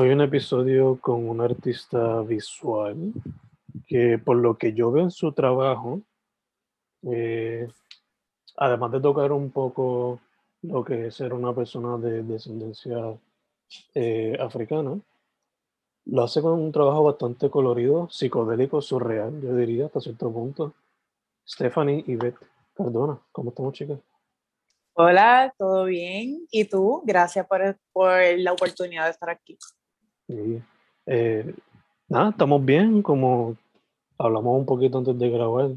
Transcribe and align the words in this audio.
Hoy 0.00 0.10
un 0.10 0.20
episodio 0.20 0.96
con 1.00 1.28
un 1.28 1.40
artista 1.40 2.20
visual 2.22 3.12
que 3.88 4.16
por 4.16 4.36
lo 4.36 4.56
que 4.56 4.72
yo 4.72 4.92
veo 4.92 5.02
en 5.02 5.10
su 5.10 5.32
trabajo, 5.32 6.02
eh, 7.02 7.66
además 8.56 8.92
de 8.92 9.00
tocar 9.00 9.32
un 9.32 9.50
poco 9.50 10.20
lo 10.62 10.84
que 10.84 11.08
es 11.08 11.16
ser 11.16 11.34
una 11.34 11.52
persona 11.52 11.98
de 11.98 12.22
descendencia 12.22 12.96
eh, 13.92 14.38
africana, 14.40 15.00
lo 16.04 16.22
hace 16.22 16.42
con 16.42 16.52
un 16.52 16.70
trabajo 16.70 17.02
bastante 17.02 17.50
colorido, 17.50 18.08
psicodélico, 18.08 18.80
surreal, 18.80 19.40
yo 19.40 19.56
diría, 19.56 19.86
hasta 19.86 20.00
cierto 20.00 20.30
punto. 20.32 20.74
Stephanie 21.44 22.04
Yvette 22.06 22.38
Cardona, 22.72 23.18
¿cómo 23.32 23.50
estamos, 23.50 23.74
chicas? 23.74 23.98
Hola, 24.92 25.52
¿todo 25.58 25.86
bien? 25.86 26.46
¿Y 26.52 26.66
tú? 26.66 27.02
Gracias 27.04 27.44
por 27.48 27.76
la 28.36 28.52
oportunidad 28.52 29.06
de 29.06 29.10
estar 29.10 29.30
aquí. 29.30 29.58
Eh, 30.28 31.54
nada, 32.08 32.30
estamos 32.30 32.64
bien, 32.64 33.02
como 33.02 33.56
hablamos 34.18 34.58
un 34.58 34.66
poquito 34.66 34.98
antes 34.98 35.18
de 35.18 35.30
grabar, 35.30 35.70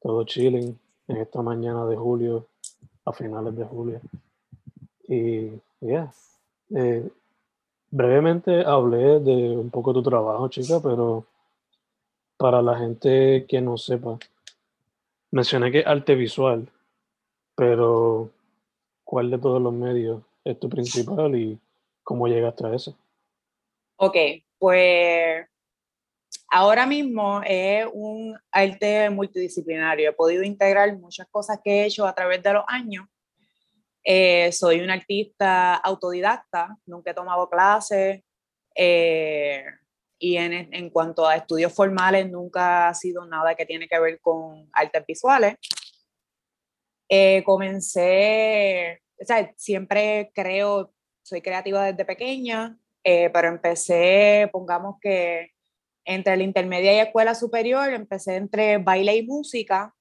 todo 0.00 0.24
chilling 0.24 0.78
en 1.08 1.16
esta 1.16 1.42
mañana 1.42 1.84
de 1.86 1.96
julio, 1.96 2.46
a 3.04 3.12
finales 3.12 3.56
de 3.56 3.64
julio. 3.64 4.00
Y 5.08 5.50
ya, 5.80 6.12
eh, 6.70 7.08
brevemente 7.90 8.64
hablé 8.64 9.18
de 9.18 9.56
un 9.56 9.70
poco 9.70 9.92
tu 9.92 10.02
trabajo, 10.02 10.48
chica, 10.48 10.80
pero 10.80 11.26
para 12.36 12.62
la 12.62 12.78
gente 12.78 13.46
que 13.48 13.60
no 13.60 13.76
sepa, 13.76 14.18
mencioné 15.32 15.72
que 15.72 15.82
arte 15.84 16.14
visual, 16.14 16.68
pero 17.56 18.30
¿cuál 19.04 19.30
de 19.30 19.38
todos 19.38 19.60
los 19.60 19.72
medios 19.72 20.22
es 20.44 20.58
tu 20.58 20.68
principal 20.68 21.34
y 21.34 21.58
cómo 22.04 22.28
llegaste 22.28 22.66
a 22.66 22.74
eso? 22.74 22.96
Ok, 24.04 24.16
pues 24.58 25.46
ahora 26.50 26.86
mismo 26.86 27.40
es 27.46 27.86
un 27.92 28.36
arte 28.50 29.08
multidisciplinario. 29.10 30.10
He 30.10 30.12
podido 30.12 30.42
integrar 30.42 30.98
muchas 30.98 31.28
cosas 31.28 31.60
que 31.62 31.70
he 31.70 31.84
hecho 31.84 32.04
a 32.04 32.12
través 32.12 32.42
de 32.42 32.52
los 32.52 32.64
años. 32.66 33.06
Eh, 34.02 34.50
soy 34.50 34.80
un 34.80 34.90
artista 34.90 35.76
autodidacta, 35.76 36.76
nunca 36.84 37.12
he 37.12 37.14
tomado 37.14 37.48
clases. 37.48 38.24
Eh, 38.74 39.64
y 40.18 40.36
en, 40.36 40.74
en, 40.74 40.90
cuanto 40.90 41.24
a 41.24 41.36
estudios 41.36 41.72
formales, 41.72 42.28
nunca 42.28 42.88
ha 42.88 42.94
sido 42.94 43.24
nada 43.24 43.54
que 43.54 43.66
tiene 43.66 43.86
que 43.86 44.00
ver 44.00 44.18
con 44.20 44.68
artes 44.72 45.04
visuales. 45.06 45.54
Eh, 47.08 47.44
comencé, 47.44 49.00
o 49.16 49.24
sea, 49.24 49.54
siempre 49.56 50.32
creo, 50.34 50.92
soy 51.22 51.40
creativa 51.40 51.84
desde 51.84 52.04
pequeña, 52.04 52.76
eh, 53.04 53.30
pero 53.30 53.48
empecé, 53.48 54.48
pongamos 54.52 54.96
que 55.00 55.50
entre 56.04 56.36
la 56.36 56.42
intermedia 56.42 56.94
y 56.94 56.98
escuela 57.00 57.34
superior, 57.34 57.92
empecé 57.92 58.36
entre 58.36 58.78
baile 58.78 59.16
y 59.16 59.26
música. 59.26 59.94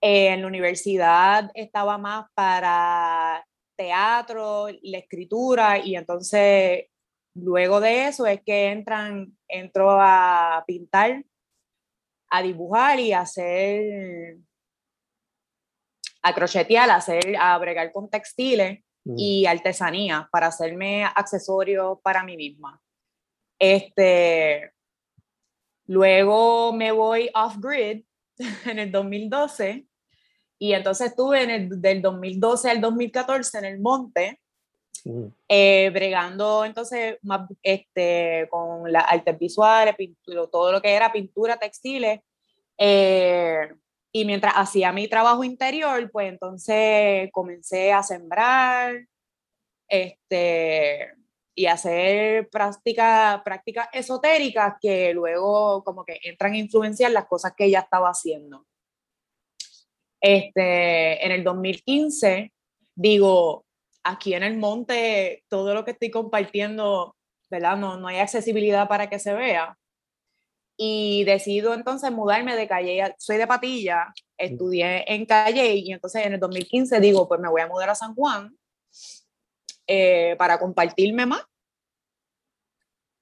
Eh, 0.00 0.28
en 0.28 0.42
la 0.42 0.46
universidad 0.46 1.50
estaba 1.54 1.98
más 1.98 2.26
para 2.34 3.44
teatro, 3.76 4.68
la 4.82 4.98
escritura, 4.98 5.78
y 5.78 5.96
entonces 5.96 6.86
luego 7.34 7.80
de 7.80 8.08
eso 8.08 8.26
es 8.26 8.40
que 8.42 8.70
entran, 8.70 9.36
entro 9.48 9.90
a 10.00 10.64
pintar, 10.66 11.24
a 12.30 12.42
dibujar 12.42 12.98
y 13.00 13.12
a 13.12 13.20
hacer, 13.20 14.38
a 16.22 16.34
crochetear, 16.34 16.90
a 16.90 16.96
hacer, 16.96 17.36
a 17.38 17.56
bregar 17.58 17.92
con 17.92 18.10
textiles 18.10 18.80
y 19.16 19.46
artesanía 19.46 20.28
para 20.30 20.48
hacerme 20.48 21.04
accesorios 21.04 21.98
para 22.02 22.22
mí 22.24 22.36
misma. 22.36 22.80
Este, 23.58 24.72
luego 25.86 26.72
me 26.72 26.92
voy 26.92 27.30
off-grid 27.34 28.04
en 28.66 28.78
el 28.78 28.92
2012 28.92 29.86
y 30.58 30.72
entonces 30.72 31.08
estuve 31.08 31.42
en 31.42 31.50
el, 31.50 31.80
del 31.80 32.02
2012 32.02 32.70
al 32.70 32.80
2014 32.80 33.58
en 33.58 33.64
el 33.64 33.80
monte, 33.80 34.40
eh, 35.48 35.90
bregando 35.92 36.64
entonces 36.64 37.18
más 37.22 37.48
este, 37.62 38.48
con 38.50 38.92
las 38.92 39.04
artes 39.08 39.38
visuales, 39.38 39.94
pintura, 39.96 40.46
todo 40.48 40.72
lo 40.72 40.82
que 40.82 40.92
era 40.92 41.12
pintura, 41.12 41.56
textiles. 41.56 42.20
Eh, 42.76 43.68
y 44.12 44.24
mientras 44.24 44.54
hacía 44.56 44.92
mi 44.92 45.08
trabajo 45.08 45.44
interior, 45.44 46.10
pues 46.10 46.28
entonces 46.28 47.28
comencé 47.32 47.92
a 47.92 48.02
sembrar 48.02 49.06
este, 49.88 51.12
y 51.54 51.66
hacer 51.66 52.48
prácticas 52.50 53.42
práctica 53.42 53.88
esotéricas 53.92 54.74
que 54.80 55.12
luego 55.12 55.82
como 55.84 56.04
que 56.04 56.18
entran 56.22 56.52
a 56.54 56.58
influenciar 56.58 57.10
las 57.12 57.26
cosas 57.26 57.52
que 57.56 57.66
ella 57.66 57.80
estaba 57.80 58.08
haciendo. 58.08 58.66
Este, 60.20 61.24
en 61.24 61.32
el 61.32 61.44
2015, 61.44 62.52
digo, 62.94 63.64
aquí 64.02 64.34
en 64.34 64.42
el 64.42 64.56
monte, 64.56 65.44
todo 65.48 65.74
lo 65.74 65.84
que 65.84 65.92
estoy 65.92 66.10
compartiendo, 66.10 67.14
¿verdad? 67.50 67.76
No, 67.76 67.98
no 67.98 68.08
hay 68.08 68.18
accesibilidad 68.18 68.88
para 68.88 69.08
que 69.08 69.18
se 69.18 69.34
vea 69.34 69.78
y 70.80 71.24
decido 71.24 71.74
entonces 71.74 72.12
mudarme 72.12 72.54
de 72.54 72.68
Calle, 72.68 73.16
soy 73.18 73.36
de 73.36 73.48
Patilla, 73.48 74.14
estudié 74.38 75.12
en 75.12 75.26
Calle 75.26 75.74
y 75.74 75.92
entonces 75.92 76.24
en 76.24 76.34
el 76.34 76.40
2015 76.40 77.00
digo, 77.00 77.26
pues 77.26 77.40
me 77.40 77.48
voy 77.48 77.60
a 77.62 77.66
mudar 77.66 77.90
a 77.90 77.96
San 77.96 78.14
Juan 78.14 78.56
eh, 79.88 80.36
para 80.38 80.60
compartirme 80.60 81.26
más. 81.26 81.42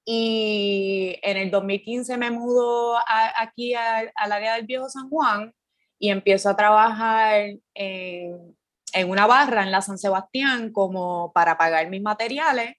Y 0.05 1.17
en 1.23 1.37
el 1.37 1.49
2015 1.49 2.15
me 2.17 2.29
mudo 2.29 2.95
aquí 3.35 3.73
al 3.73 4.31
área 4.31 4.53
del 4.53 4.67
viejo 4.67 4.87
San 4.87 5.09
Juan 5.09 5.51
y 5.97 6.11
empiezo 6.11 6.49
a 6.49 6.55
trabajar 6.55 7.57
en, 7.73 8.55
en 8.93 9.09
una 9.09 9.25
barra 9.25 9.63
en 9.63 9.71
la 9.71 9.81
San 9.81 9.97
Sebastián 9.97 10.71
como 10.71 11.33
para 11.33 11.57
pagar 11.57 11.89
mis 11.89 12.03
materiales 12.03 12.75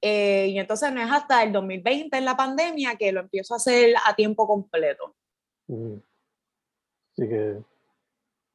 eh, 0.00 0.48
y 0.48 0.58
entonces 0.58 0.92
no 0.92 1.00
es 1.02 1.10
hasta 1.10 1.42
el 1.42 1.52
2020 1.52 2.16
en 2.16 2.24
la 2.24 2.36
pandemia 2.36 2.96
que 2.96 3.12
lo 3.12 3.20
empiezo 3.20 3.54
a 3.54 3.58
hacer 3.58 3.94
a 4.06 4.14
tiempo 4.14 4.46
completo. 4.46 5.14
Mm. 5.66 5.96
Así 7.12 7.28
que 7.28 7.62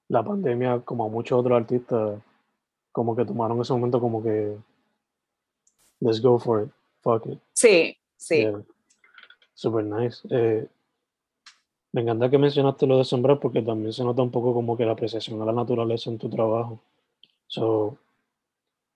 la 0.07 0.24
pandemia, 0.24 0.80
como 0.81 1.09
muchos 1.09 1.39
otros 1.39 1.57
artistas, 1.57 2.21
como 2.92 3.15
que 3.15 3.25
tomaron 3.25 3.62
ese 3.62 3.74
momento 3.74 4.00
como 4.00 4.24
que, 4.24 4.57
let's 6.00 6.21
go 6.21 6.39
for 6.39 6.63
it, 6.63 6.71
fuck 7.01 7.25
it. 7.27 7.39
Sí, 7.53 7.98
sí. 8.18 8.48
Super 9.53 9.83
nice. 9.86 10.27
Eh, 10.30 10.68
me 11.91 12.01
encanta 12.01 12.30
que 12.30 12.38
mencionaste 12.38 12.86
lo 12.88 12.98
de 12.98 13.06
sembrar 13.06 13.39
porque 13.39 13.62
también 13.62 13.94
se 13.94 14.03
nota 14.03 14.21
un 14.21 14.31
poco 14.31 14.53
como 14.53 14.75
que 14.75 14.86
la 14.86 14.94
apreciación 14.94 15.41
a 15.41 15.45
la 15.45 15.53
naturaleza 15.53 16.09
en 16.09 16.18
tu 16.18 16.30
trabajo. 16.30 16.80
So, 17.48 17.98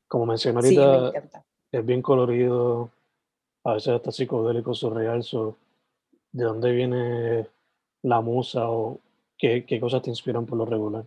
como 0.07 0.25
mencioné 0.25 0.57
ahorita, 0.57 1.45
es 1.71 1.85
bien 1.85 2.01
colorido, 2.01 2.91
a 3.63 3.73
veces 3.73 3.93
hasta 3.93 4.11
psicodélico, 4.11 4.73
surreal. 4.73 5.23
So, 5.23 5.57
¿De 6.31 6.43
dónde 6.43 6.71
viene 6.71 7.47
la 8.03 8.21
musa 8.21 8.69
o 8.69 8.99
qué, 9.37 9.65
qué 9.65 9.79
cosas 9.79 10.01
te 10.01 10.09
inspiran 10.09 10.45
por 10.45 10.57
lo 10.57 10.65
regular? 10.65 11.05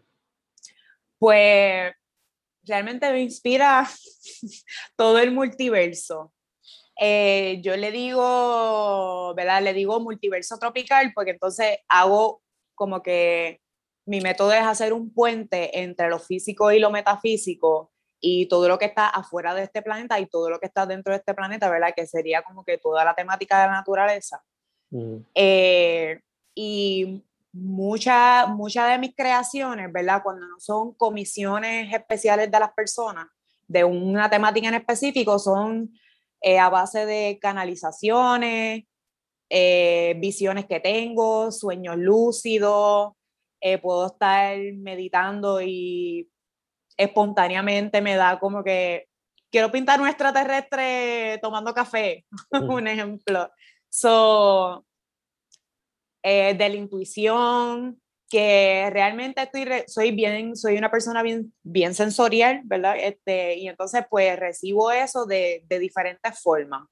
Pues 1.19 1.93
realmente 2.65 3.11
me 3.13 3.21
inspira 3.21 3.89
todo 4.97 5.19
el 5.19 5.31
multiverso. 5.31 6.33
Eh, 7.01 7.61
yo 7.63 7.77
le 7.77 7.93
digo, 7.93 9.33
¿verdad? 9.35 9.63
Le 9.63 9.73
digo 9.73 10.01
multiverso 10.01 10.59
tropical 10.59 11.13
porque 11.15 11.31
entonces 11.33 11.79
hago 11.89 12.43
como 12.75 13.03
que 13.03 13.61
mi 14.05 14.21
método 14.21 14.53
es 14.53 14.63
hacer 14.63 14.93
un 14.93 15.13
puente 15.13 15.81
entre 15.81 16.09
lo 16.09 16.19
físico 16.19 16.73
y 16.73 16.81
lo 16.81 16.91
metafísico 16.91 17.92
y 18.25 18.47
todo 18.47 18.69
lo 18.69 18.79
que 18.79 18.85
está 18.85 19.09
afuera 19.09 19.53
de 19.53 19.65
este 19.65 19.83
planeta 19.83 20.21
y 20.21 20.27
todo 20.27 20.49
lo 20.49 20.61
que 20.61 20.67
está 20.67 20.87
dentro 20.87 21.13
de 21.13 21.19
este 21.19 21.35
planeta, 21.35 21.69
¿verdad? 21.69 21.93
Que 21.95 22.07
sería 22.07 22.43
como 22.43 22.65
que 22.65 22.79
toda 22.79 23.05
la 23.05 23.15
temática 23.15 23.61
de 23.61 23.67
la 23.67 23.73
naturaleza. 23.73 24.41
Mm. 24.91 25.17
Eh, 25.35 26.21
y 26.55 27.25
muchas 27.53 28.49
mucha 28.49 28.87
de 28.87 28.99
mis 28.99 29.15
creaciones, 29.17 29.93
¿verdad? 29.93 30.23
Cuando 30.23 30.47
no 30.47 30.61
son 30.61 30.95
comisiones 30.95 31.93
especiales 31.93 32.49
de 32.49 32.61
las 32.61 32.73
personas, 32.73 33.27
de 33.67 33.83
una 33.83 34.31
temática 34.31 34.69
en 34.69 34.75
específico, 34.75 35.41
son 35.41 35.93
eh, 36.41 36.61
a 36.61 36.69
base 36.69 37.05
de 37.05 37.41
canalizaciones, 37.41 38.85
eh, 39.51 40.15
visiones 40.19 40.67
que 40.67 40.79
tengo, 40.79 41.51
sueños 41.51 41.97
lúcidos, 41.99 43.15
eh, 43.61 43.79
puedo 43.79 44.07
estar 44.07 44.57
meditando 44.77 45.61
y 45.61 46.29
espontáneamente 46.97 48.01
me 48.01 48.17
da 48.17 48.39
como 48.39 48.63
que 48.63 49.09
quiero 49.51 49.71
pintar 49.71 50.01
un 50.01 50.09
extraterrestre 50.09 51.39
tomando 51.43 51.75
café, 51.75 52.25
un 52.51 52.87
ejemplo. 52.87 53.51
So, 53.89 54.87
de 56.23 56.55
la 56.57 56.77
intuición, 56.77 58.01
que 58.33 58.89
realmente 58.91 59.43
estoy 59.43 59.67
soy 59.87 60.11
bien, 60.13 60.57
soy 60.57 60.79
una 60.79 60.91
persona 60.91 61.23
bien, 61.23 61.53
bien 61.63 61.95
sensorial, 61.95 62.63
¿verdad? 62.65 62.97
Este, 62.99 63.59
y 63.59 63.69
entonces 63.69 64.07
pues 64.09 64.39
recibo 64.39 64.91
eso 64.91 65.27
de, 65.27 65.63
de 65.69 65.79
diferentes 65.79 66.41
formas. 66.41 66.89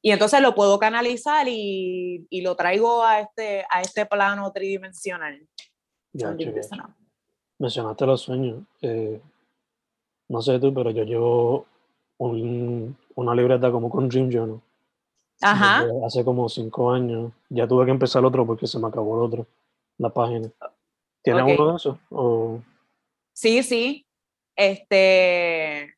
Y 0.00 0.12
entonces 0.12 0.40
lo 0.40 0.54
puedo 0.54 0.78
canalizar 0.78 1.48
y, 1.48 2.28
y, 2.30 2.42
lo 2.42 2.54
traigo 2.54 3.04
a 3.04 3.20
este, 3.20 3.64
a 3.70 3.80
este 3.82 4.06
plano 4.06 4.52
tridimensional. 4.52 5.48
Ya, 6.12 6.36
Mencionaste 7.58 8.06
los 8.06 8.20
sueños. 8.20 8.62
Eh, 8.82 9.20
no 10.28 10.42
sé 10.42 10.58
tú, 10.58 10.72
pero 10.72 10.90
yo 10.90 11.04
llevo 11.04 11.66
un, 12.18 12.96
una 13.14 13.34
libreta 13.34 13.70
como 13.70 13.90
con 13.90 14.08
Dream 14.08 14.30
Journal. 14.30 14.60
Ajá. 15.40 15.86
Hace 16.04 16.24
como 16.24 16.48
cinco 16.48 16.90
años. 16.90 17.32
Ya 17.48 17.66
tuve 17.66 17.84
que 17.84 17.92
empezar 17.92 18.24
otro 18.24 18.46
porque 18.46 18.66
se 18.66 18.78
me 18.78 18.88
acabó 18.88 19.16
el 19.16 19.26
otro 19.26 19.46
la 19.98 20.10
página. 20.10 20.50
¿Tiene 21.22 21.42
uno 21.42 21.70
de 21.70 21.76
esos? 21.76 21.98
Sí, 23.32 23.62
sí. 23.62 24.06
Este, 24.56 25.94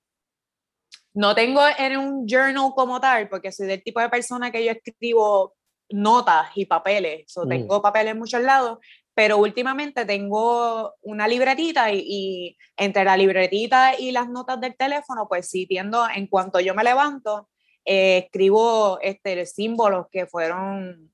no 1.14 1.34
tengo 1.34 1.60
en 1.78 1.96
un 1.96 2.26
journal 2.26 2.72
como 2.74 3.00
tal, 3.00 3.28
porque 3.28 3.52
soy 3.52 3.66
del 3.66 3.82
tipo 3.82 4.00
de 4.00 4.08
persona 4.08 4.50
que 4.50 4.64
yo 4.64 4.72
escribo 4.72 5.54
notas 5.90 6.50
y 6.54 6.66
papeles. 6.66 7.36
o 7.36 7.44
mm. 7.44 7.48
Tengo 7.48 7.82
papeles 7.82 8.12
en 8.12 8.18
muchos 8.18 8.42
lados, 8.42 8.78
pero 9.20 9.36
últimamente 9.36 10.06
tengo 10.06 10.94
una 11.02 11.28
libretita 11.28 11.92
y, 11.92 12.56
entre 12.74 13.04
la 13.04 13.18
libretita 13.18 13.92
y 14.00 14.12
las 14.12 14.30
notas 14.30 14.58
del 14.62 14.74
teléfono, 14.74 15.28
pues 15.28 15.46
sí, 15.46 15.66
tiendo, 15.66 16.06
en 16.08 16.26
cuanto 16.26 16.58
yo 16.58 16.74
me 16.74 16.82
levanto, 16.82 17.50
eh, 17.84 18.22
escribo 18.24 18.98
este, 19.02 19.44
símbolos 19.44 20.06
que 20.10 20.24
fueron 20.24 21.12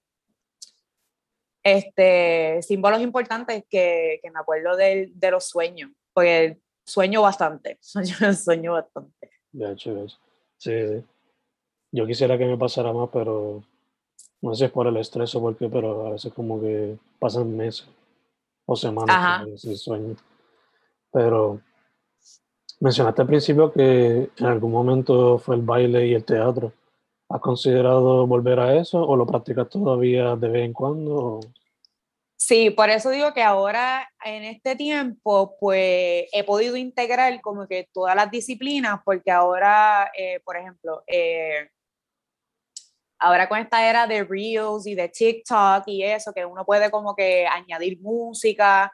este, 1.65 2.63
símbolos 2.63 3.01
importantes 3.01 3.65
que, 3.69 4.21
que 4.23 4.31
me 4.31 4.39
acuerdo 4.39 4.77
de, 4.77 5.11
de, 5.13 5.31
los 5.33 5.49
sueños, 5.49 5.91
porque 6.13 6.61
sueño 6.85 7.23
bastante, 7.23 7.77
sueño, 7.81 8.15
sueño 8.35 8.75
bastante. 8.75 9.31
De 9.51 9.73
hecho, 9.73 10.07
sí, 10.59 10.73
yo 11.91 12.07
quisiera 12.07 12.39
que 12.39 12.47
me 12.47 12.57
pasara 12.57 12.93
más, 12.93 13.09
pero 13.13 13.65
no 14.43 14.55
sé 14.55 14.59
si 14.61 14.65
es 14.67 14.71
por 14.71 14.87
el 14.87 14.97
estrés 14.97 15.35
o 15.35 15.41
por 15.41 15.57
qué, 15.57 15.69
pero 15.69 16.07
a 16.07 16.11
veces 16.11 16.33
como 16.33 16.61
que 16.61 16.97
pasan 17.19 17.57
meses 17.57 17.96
o 18.67 18.77
semanas 18.77 19.49
sin 19.57 19.77
sueño. 19.77 20.17
Pero 21.13 21.61
mencionaste 22.81 23.23
al 23.23 23.29
principio 23.29 23.73
que 23.73 24.31
en 24.37 24.47
algún 24.47 24.73
momento 24.73 25.39
fue 25.39 25.57
el 25.57 25.63
baile 25.63 26.07
y 26.07 26.15
el 26.15 26.25
teatro. 26.25 26.73
¿Has 27.29 27.41
considerado 27.41 28.27
volver 28.27 28.61
a 28.61 28.77
eso 28.77 29.03
o 29.03 29.17
lo 29.17 29.27
practicas 29.27 29.69
todavía 29.69 30.37
de 30.37 30.49
vez 30.49 30.65
en 30.65 30.73
cuando? 30.73 31.41
Sí, 32.37 32.71
por 32.71 32.91
eso 32.91 33.11
digo 33.11 33.33
que 33.33 33.43
ahora 33.43 34.09
en 34.25 34.45
este 34.45 34.77
tiempo 34.77 35.57
pues 35.59 36.27
he 36.33 36.45
podido 36.45 36.77
integrar 36.77 37.41
como 37.41 37.67
que 37.67 37.89
todas 37.93 38.15
las 38.15 38.31
disciplinas 38.31 39.01
porque 39.05 39.33
ahora, 39.33 40.13
eh, 40.17 40.41
por 40.45 40.57
ejemplo, 40.57 41.03
eh, 41.09 41.71
ahora 43.19 43.49
con 43.49 43.59
esta 43.59 43.89
era 43.89 44.07
de 44.07 44.25
Reels 44.25 44.87
y 44.87 44.95
de 44.95 45.09
TikTok 45.09 45.85
y 45.87 46.03
eso, 46.03 46.33
que 46.33 46.45
uno 46.45 46.65
puede 46.65 46.91
como 46.91 47.15
que 47.15 47.47
añadir 47.47 48.01
música, 48.01 48.93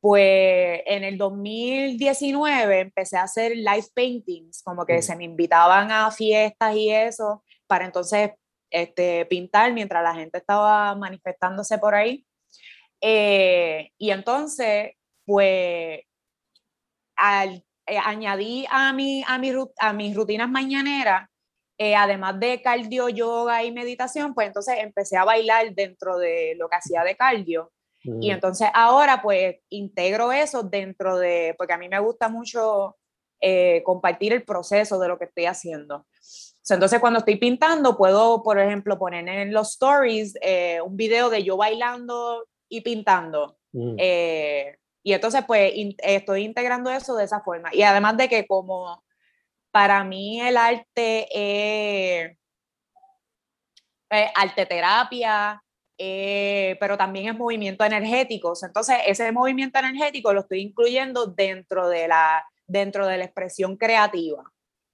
pues 0.00 0.80
en 0.86 1.04
el 1.04 1.18
2019 1.18 2.80
empecé 2.80 3.18
a 3.18 3.24
hacer 3.24 3.56
live 3.56 3.88
paintings, 3.94 4.62
como 4.62 4.86
que 4.86 5.02
se 5.02 5.14
me 5.16 5.24
invitaban 5.24 5.90
a 5.92 6.10
fiestas 6.10 6.74
y 6.74 6.90
eso, 6.90 7.44
para 7.66 7.84
entonces 7.84 8.30
este, 8.70 9.26
pintar 9.26 9.72
mientras 9.72 10.02
la 10.02 10.14
gente 10.14 10.38
estaba 10.38 10.94
manifestándose 10.94 11.78
por 11.78 11.94
ahí. 11.94 12.26
Eh, 13.00 13.90
y 13.98 14.10
entonces, 14.10 14.92
pues, 15.26 16.00
al, 17.16 17.64
eh, 17.86 17.98
añadí 17.98 18.66
a, 18.70 18.92
mi, 18.92 19.24
a, 19.26 19.38
mi, 19.38 19.52
a 19.78 19.92
mis 19.92 20.14
rutinas 20.14 20.48
mañaneras, 20.48 21.29
eh, 21.82 21.96
además 21.96 22.38
de 22.38 22.60
cardio, 22.60 23.08
yoga 23.08 23.64
y 23.64 23.72
meditación, 23.72 24.34
pues 24.34 24.48
entonces 24.48 24.76
empecé 24.78 25.16
a 25.16 25.24
bailar 25.24 25.74
dentro 25.74 26.18
de 26.18 26.54
lo 26.58 26.68
que 26.68 26.76
hacía 26.76 27.02
de 27.02 27.16
cardio. 27.16 27.72
Y 28.02 28.28
mm. 28.28 28.32
entonces 28.32 28.68
ahora 28.74 29.20
pues 29.22 29.56
integro 29.68 30.32
eso 30.32 30.62
dentro 30.62 31.18
de, 31.18 31.54
porque 31.56 31.72
a 31.72 31.78
mí 31.78 31.88
me 31.88 31.98
gusta 31.98 32.28
mucho 32.28 32.96
compartir 33.84 34.34
el 34.34 34.44
proceso 34.44 34.98
de 34.98 35.08
lo 35.08 35.18
que 35.18 35.24
estoy 35.24 35.46
haciendo. 35.46 36.06
Entonces, 36.68 37.00
cuando 37.00 37.20
estoy 37.20 37.36
pintando, 37.36 37.96
puedo, 37.96 38.42
por 38.42 38.58
ejemplo, 38.58 38.98
poner 38.98 39.26
en 39.26 39.52
los 39.54 39.70
stories 39.70 40.34
un 40.84 40.94
video 40.94 41.30
de 41.30 41.42
yo 41.42 41.56
bailando 41.56 42.44
y 42.70 42.80
pintando. 42.80 43.58
Mm. 43.72 43.96
Eh, 43.98 44.78
y 45.02 45.12
entonces, 45.12 45.44
pues, 45.46 45.72
estoy 45.98 46.44
integrando 46.44 46.90
eso 46.90 47.16
de 47.16 47.24
esa 47.24 47.40
forma. 47.40 47.70
Y 47.74 47.82
además 47.82 48.16
de 48.16 48.28
que 48.28 48.46
como 48.46 49.02
para 49.70 50.04
mí 50.04 50.40
el 50.40 50.56
arte 50.56 51.28
es 51.30 52.36
arte 54.34 54.66
terapia, 54.66 55.62
eh, 55.96 56.76
pero 56.80 56.96
también 56.96 57.28
es 57.28 57.38
movimiento 57.38 57.84
energético. 57.84 58.54
Entonces, 58.62 58.96
ese 59.06 59.30
movimiento 59.32 59.78
energético 59.78 60.32
lo 60.32 60.40
estoy 60.40 60.60
incluyendo 60.62 61.26
dentro 61.26 61.88
de 61.88 62.08
la, 62.08 62.44
dentro 62.66 63.06
de 63.06 63.18
la 63.18 63.24
expresión 63.24 63.76
creativa. 63.76 64.42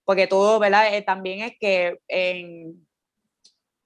Porque 0.04 0.26
todo, 0.26 0.59
¿verdad? 0.59 0.95
Eh, 0.95 1.02
también 1.02 1.40
es 1.42 1.59
que 1.59 1.99
en, 2.09 2.87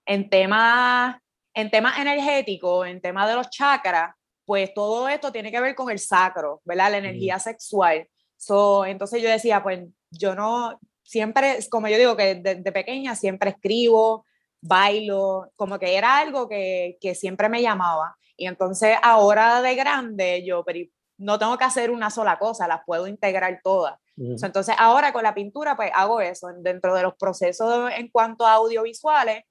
en 0.07 0.29
temas 0.29 1.17
en 1.55 1.71
temas 1.71 1.99
energéticos, 1.99 2.87
en 2.87 3.01
temas 3.01 3.29
de 3.29 3.35
los 3.35 3.51
chakras, 3.51 4.15
pues 4.45 4.73
todo 4.75 5.09
esto 5.09 5.33
tiene 5.33 5.51
que 5.51 5.61
ver 5.61 5.75
con 5.75 5.91
el 5.91 5.99
sacro, 5.99 6.61
¿verdad? 6.65 6.91
La 6.93 6.99
energía 6.99 7.39
sexual. 7.39 8.09
So, 8.37 8.85
entonces 8.85 9.23
yo 9.23 9.29
decía, 9.29 9.63
pues 9.63 9.81
yo 10.11 10.35
no, 10.35 10.79
siempre, 11.03 11.59
como 11.71 11.89
yo 11.89 11.99
digo 11.99 12.17
que 12.17 12.37
desde 12.37 12.73
pequeña 12.73 13.15
siempre 13.15 13.51
escribo, 13.51 14.25
bailo, 14.61 15.51
como 15.57 15.79
que 15.79 15.97
era 15.97 16.19
algo 16.19 16.49
que, 16.49 16.99
que, 17.01 17.15
siempre 17.15 17.49
me 17.49 17.63
llamaba. 17.63 18.17
Y 18.37 18.47
entonces 18.47 18.97
ahora 19.03 19.63
de 19.63 19.75
grande 19.75 20.45
yo 20.45 20.65
pero 20.65 20.81
no 21.21 21.39
tengo 21.39 21.59
que 21.59 21.65
hacer 21.65 21.91
una 21.91 22.11
sola 22.11 22.39
cosa, 22.39 22.67
las 22.67 22.81
puedo 22.85 23.07
integrar 23.07 23.61
todas. 23.63 23.99
entonces 24.17 24.75
ahora 24.79 25.13
con 25.13 25.23
la 25.23 25.35
pintura 25.35 25.77
pues 25.77 25.91
hago 25.95 26.21
eso, 26.21 26.49
dentro 26.59 26.95
de 26.95 27.03
los 27.03 27.15
procesos 27.15 27.91
en 27.97 28.09
cuanto 28.09 28.47
a 28.47 28.55
audiovisuales, 28.55 29.45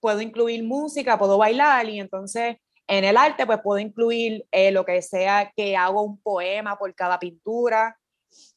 puedo 0.00 0.20
incluir 0.20 0.64
música, 0.64 1.18
puedo 1.18 1.38
bailar 1.38 1.88
y 1.88 2.00
entonces 2.00 2.56
en 2.86 3.04
el 3.04 3.16
arte 3.16 3.46
pues 3.46 3.60
puedo 3.62 3.78
incluir 3.78 4.46
eh, 4.50 4.70
lo 4.70 4.84
que 4.84 5.00
sea 5.02 5.52
que 5.54 5.76
hago 5.76 6.02
un 6.02 6.20
poema 6.20 6.78
por 6.78 6.94
cada 6.94 7.18
pintura, 7.18 7.98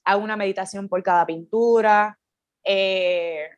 hago 0.03 0.23
una 0.23 0.37
meditación 0.37 0.87
por 0.87 1.03
cada 1.03 1.25
pintura, 1.25 2.19
eh, 2.63 3.49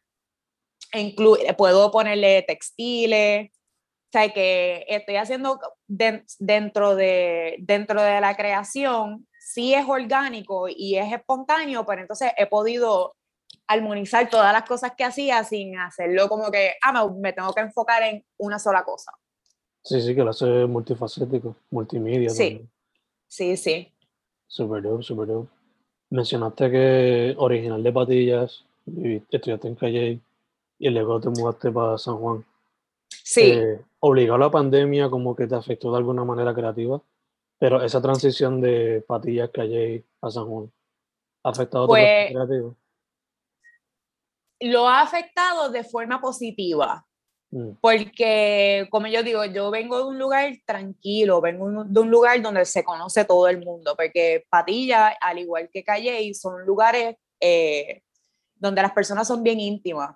puedo 1.57 1.91
ponerle 1.91 2.43
textiles, 2.43 3.51
O 3.51 4.11
sea, 4.11 4.29
que 4.29 4.85
estoy 4.87 5.15
haciendo 5.17 5.59
dentro, 5.87 6.95
de, 6.95 7.57
dentro 7.59 8.01
de 8.01 8.21
la 8.21 8.35
creación, 8.35 9.27
sí 9.39 9.73
es 9.73 9.85
orgánico 9.87 10.67
y 10.67 10.97
es 10.97 11.11
espontáneo, 11.13 11.85
pero 11.85 12.01
entonces 12.01 12.31
he 12.37 12.47
podido 12.47 13.15
armonizar 13.67 14.29
todas 14.29 14.51
las 14.51 14.63
cosas 14.63 14.93
que 14.97 15.03
hacía 15.03 15.43
sin 15.43 15.77
hacerlo 15.77 16.27
como 16.27 16.49
que, 16.49 16.73
ah, 16.83 17.07
me, 17.07 17.33
tengo 17.33 17.53
que 17.53 17.61
enfocar 17.61 18.01
en 18.03 18.25
una 18.37 18.57
sola 18.57 18.83
cosa. 18.83 19.11
Sí, 19.83 20.01
sí, 20.01 20.15
que 20.15 20.23
lo 20.23 20.31
hace 20.31 20.45
multifacético, 20.65 21.55
multimedia. 21.69 22.29
Sí, 22.29 22.67
sí, 23.27 23.55
sí. 23.57 23.93
Super 24.47 24.81
dope, 24.81 25.03
super 25.03 25.27
dope. 25.27 25.58
Mencionaste 26.11 26.71
que 26.71 27.35
original 27.37 27.83
de 27.83 27.93
Patillas, 27.93 28.65
estudiaste 29.29 29.67
en 29.67 29.75
Calle 29.75 30.19
y 30.79 30.89
luego 30.89 31.19
te 31.19 31.29
mudaste 31.29 31.71
para 31.71 31.97
San 31.97 32.17
Juan. 32.17 32.45
Sí. 33.07 33.51
Eh, 33.51 33.81
obligó 33.99 34.35
a 34.35 34.39
la 34.39 34.49
pandemia 34.49 35.09
como 35.09 35.35
que 35.35 35.45
te 35.45 35.55
afectó 35.55 35.91
de 35.91 35.97
alguna 35.97 36.23
manera 36.23 36.53
creativa, 36.53 37.01
pero 37.59 37.83
esa 37.83 38.01
transición 38.01 38.61
de 38.61 39.03
Patillas, 39.07 39.51
Calle 39.51 40.05
a 40.21 40.31
San 40.31 40.45
Juan, 40.45 40.71
¿ha 41.43 41.49
afectado 41.49 41.85
tu 41.85 41.89
pues, 41.89 42.31
creativo? 42.31 42.75
Lo 44.61 44.87
ha 44.87 45.01
afectado 45.01 45.69
de 45.69 45.83
forma 45.83 46.19
positiva. 46.19 47.05
Mm. 47.51 47.71
Porque, 47.81 48.87
como 48.91 49.07
yo 49.07 49.23
digo, 49.23 49.43
yo 49.45 49.71
vengo 49.71 49.97
de 49.97 50.03
un 50.03 50.19
lugar 50.19 50.53
tranquilo, 50.65 51.41
vengo 51.41 51.83
de 51.83 51.99
un 51.99 52.11
lugar 52.11 52.41
donde 52.41 52.65
se 52.65 52.83
conoce 52.83 53.25
todo 53.25 53.47
el 53.47 53.63
mundo, 53.63 53.95
porque 53.95 54.45
Patilla, 54.49 55.09
al 55.19 55.39
igual 55.39 55.69
que 55.71 55.83
Calle, 55.83 56.33
son 56.33 56.65
lugares 56.65 57.15
eh, 57.39 58.03
donde 58.55 58.81
las 58.81 58.91
personas 58.91 59.27
son 59.27 59.41
bien 59.43 59.59
íntimas. 59.59 60.15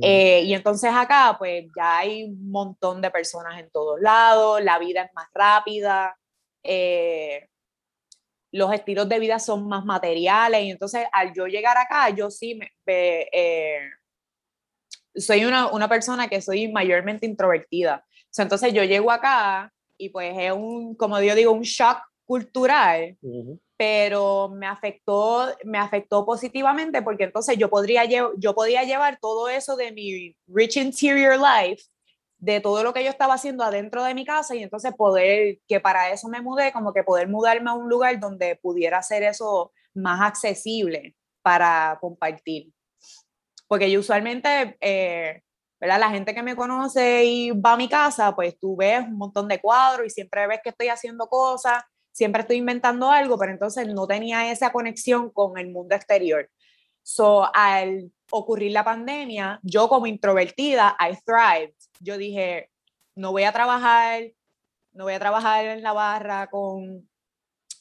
Eh, 0.00 0.42
y 0.44 0.54
entonces 0.54 0.92
acá, 0.94 1.34
pues 1.36 1.64
ya 1.76 1.98
hay 1.98 2.22
un 2.22 2.50
montón 2.50 3.00
de 3.00 3.10
personas 3.10 3.58
en 3.58 3.68
todos 3.70 4.00
lados, 4.00 4.62
la 4.62 4.78
vida 4.78 5.02
es 5.02 5.10
más 5.14 5.26
rápida, 5.34 6.16
eh, 6.62 7.48
los 8.52 8.72
estilos 8.72 9.08
de 9.08 9.18
vida 9.18 9.40
son 9.40 9.66
más 9.66 9.84
materiales, 9.84 10.62
y 10.62 10.70
entonces 10.70 11.06
al 11.12 11.34
yo 11.34 11.46
llegar 11.46 11.76
acá, 11.76 12.08
yo 12.10 12.30
sí 12.30 12.54
me, 12.54 12.70
eh, 12.86 13.80
soy 15.14 15.44
una, 15.44 15.70
una, 15.70 15.88
persona 15.88 16.28
que 16.28 16.40
soy 16.40 16.68
mayormente 16.68 17.26
introvertida. 17.26 18.04
entonces 18.36 18.72
yo 18.72 18.84
llego 18.84 19.10
acá 19.10 19.72
y 19.96 20.08
pues 20.10 20.34
es 20.38 20.52
un, 20.52 20.94
como 20.94 21.20
yo 21.20 21.34
digo, 21.34 21.52
un 21.52 21.62
shock 21.62 21.98
cultural 22.24 23.16
pero 23.80 24.50
me 24.50 24.66
afectó, 24.66 25.48
me 25.64 25.78
afectó 25.78 26.26
positivamente 26.26 27.00
porque 27.00 27.24
entonces 27.24 27.56
yo, 27.56 27.70
podría 27.70 28.04
yo 28.04 28.54
podía 28.54 28.84
llevar 28.84 29.18
todo 29.18 29.48
eso 29.48 29.74
de 29.74 29.90
mi 29.90 30.36
rich 30.48 30.76
interior 30.76 31.38
life, 31.38 31.84
de 32.36 32.60
todo 32.60 32.84
lo 32.84 32.92
que 32.92 33.02
yo 33.02 33.08
estaba 33.08 33.32
haciendo 33.32 33.64
adentro 33.64 34.04
de 34.04 34.12
mi 34.12 34.26
casa 34.26 34.54
y 34.54 34.62
entonces 34.62 34.92
poder, 34.92 35.60
que 35.66 35.80
para 35.80 36.12
eso 36.12 36.28
me 36.28 36.42
mudé, 36.42 36.72
como 36.72 36.92
que 36.92 37.04
poder 37.04 37.28
mudarme 37.28 37.70
a 37.70 37.72
un 37.72 37.88
lugar 37.88 38.20
donde 38.20 38.56
pudiera 38.56 38.98
hacer 38.98 39.22
eso 39.22 39.72
más 39.94 40.20
accesible 40.20 41.16
para 41.40 41.96
compartir. 42.02 42.74
Porque 43.70 43.88
yo 43.88 44.00
usualmente, 44.00 44.76
eh, 44.80 45.42
¿verdad? 45.80 46.00
La 46.00 46.10
gente 46.10 46.34
que 46.34 46.42
me 46.42 46.56
conoce 46.56 47.24
y 47.24 47.52
va 47.52 47.74
a 47.74 47.76
mi 47.76 47.88
casa, 47.88 48.34
pues 48.34 48.58
tú 48.58 48.76
ves 48.76 49.04
un 49.04 49.16
montón 49.16 49.46
de 49.46 49.60
cuadros 49.60 50.08
y 50.08 50.10
siempre 50.10 50.48
ves 50.48 50.58
que 50.62 50.70
estoy 50.70 50.88
haciendo 50.88 51.28
cosas 51.28 51.84
siempre 52.12 52.42
estoy 52.42 52.56
inventando 52.56 53.10
algo, 53.10 53.38
pero 53.38 53.52
entonces 53.52 53.88
no 53.88 54.06
tenía 54.06 54.50
esa 54.50 54.72
conexión 54.72 55.30
con 55.30 55.58
el 55.58 55.70
mundo 55.70 55.94
exterior. 55.94 56.50
So, 57.02 57.48
al 57.54 58.12
ocurrir 58.30 58.72
la 58.72 58.84
pandemia, 58.84 59.60
yo 59.62 59.88
como 59.88 60.06
introvertida, 60.06 60.96
I 61.00 61.16
thrived. 61.24 61.74
Yo 62.00 62.18
dije, 62.18 62.70
no 63.14 63.32
voy 63.32 63.44
a 63.44 63.52
trabajar, 63.52 64.22
no 64.92 65.04
voy 65.04 65.14
a 65.14 65.18
trabajar 65.18 65.64
en 65.64 65.82
la 65.82 65.92
barra 65.92 66.48
con, 66.48 67.08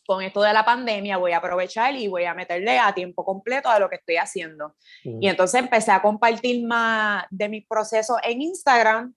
con 0.10 0.24
esto 0.24 0.42
de 0.42 0.52
la 0.54 0.66
pandemia, 0.66 1.18
voy 1.18 1.34
a 1.34 1.38
aprovechar 1.38 1.96
y 1.96 2.08
voy 2.08 2.26
a 2.26 2.34
meterle 2.34 2.80
a 2.80 2.96
tiempo 2.96 3.24
completo 3.24 3.70
a 3.70 3.78
lo 3.78 3.92
que 3.92 3.98
estoy 3.98 4.18
haciendo. 4.18 4.74
Y 5.04 5.28
entonces 5.28 5.62
empecé 5.62 5.92
a 5.92 6.02
compartir 6.02 6.66
más 6.66 7.26
de 7.30 7.48
mis 7.48 7.68
procesos 7.68 8.18
en 8.24 8.42
Instagram 8.42 9.14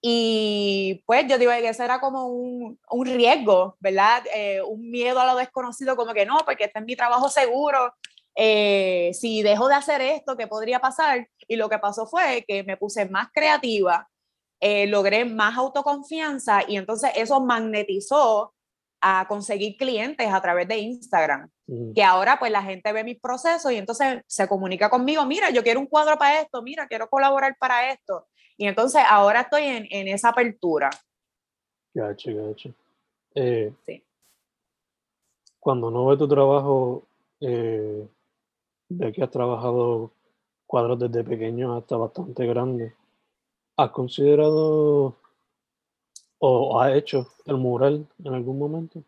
y 0.00 1.02
pues 1.04 1.26
yo 1.28 1.36
digo 1.36 1.52
que 1.52 1.68
ese 1.68 1.84
era 1.84 2.00
como 2.00 2.28
un, 2.28 2.80
un 2.90 3.06
riesgo, 3.06 3.76
¿verdad? 3.78 4.22
Eh, 4.34 4.62
un 4.62 4.90
miedo 4.90 5.20
a 5.20 5.26
lo 5.26 5.36
desconocido, 5.36 5.96
como 5.96 6.14
que 6.14 6.24
no, 6.24 6.38
porque 6.46 6.64
este 6.64 6.78
es 6.78 6.84
mi 6.86 6.96
trabajo 6.96 7.28
seguro. 7.28 7.92
Eh, 8.34 9.10
si 9.12 9.42
dejo 9.42 9.68
de 9.68 9.74
hacer 9.74 10.00
esto, 10.00 10.38
¿qué 10.38 10.46
podría 10.46 10.80
pasar? 10.80 11.28
Y 11.46 11.56
lo 11.56 11.68
que 11.68 11.78
pasó 11.78 12.06
fue 12.06 12.42
que 12.48 12.64
me 12.64 12.78
puse 12.78 13.06
más 13.06 13.28
creativa, 13.34 14.08
eh, 14.60 14.86
logré 14.86 15.26
más 15.26 15.58
autoconfianza 15.58 16.62
y 16.66 16.78
entonces 16.78 17.10
eso 17.16 17.38
magnetizó 17.42 18.54
a 19.02 19.26
conseguir 19.28 19.76
clientes 19.76 20.32
a 20.32 20.40
través 20.40 20.68
de 20.68 20.78
Instagram. 20.78 21.50
Que 21.94 22.02
ahora 22.02 22.38
pues 22.38 22.52
la 22.52 22.62
gente 22.62 22.92
ve 22.92 23.02
mis 23.02 23.20
procesos 23.20 23.72
y 23.72 23.76
entonces 23.76 24.22
se 24.26 24.46
comunica 24.46 24.88
conmigo, 24.90 25.24
mira, 25.24 25.50
yo 25.50 25.62
quiero 25.62 25.80
un 25.80 25.86
cuadro 25.86 26.18
para 26.18 26.40
esto, 26.40 26.62
mira, 26.62 26.86
quiero 26.86 27.08
colaborar 27.08 27.56
para 27.58 27.90
esto. 27.90 28.26
Y 28.56 28.66
entonces 28.66 29.02
ahora 29.08 29.42
estoy 29.42 29.64
en, 29.64 29.86
en 29.90 30.08
esa 30.08 30.28
apertura. 30.28 30.90
Gacho, 31.94 32.30
gacho. 32.34 32.74
Eh, 33.34 33.72
sí. 33.84 34.02
Cuando 35.58 35.90
no 35.90 36.06
ve 36.06 36.16
tu 36.16 36.28
trabajo, 36.28 37.06
eh, 37.40 38.06
ve 38.88 39.12
que 39.12 39.22
has 39.22 39.30
trabajado 39.30 40.12
cuadros 40.66 40.98
desde 40.98 41.24
pequeño 41.24 41.76
hasta 41.76 41.96
bastante 41.96 42.46
grande. 42.46 42.94
¿Has 43.76 43.90
considerado 43.90 45.16
o 46.44 46.80
has 46.80 46.96
hecho 46.96 47.28
el 47.46 47.56
mural 47.56 48.04
en 48.24 48.34
algún 48.34 48.58
momento? 48.58 49.04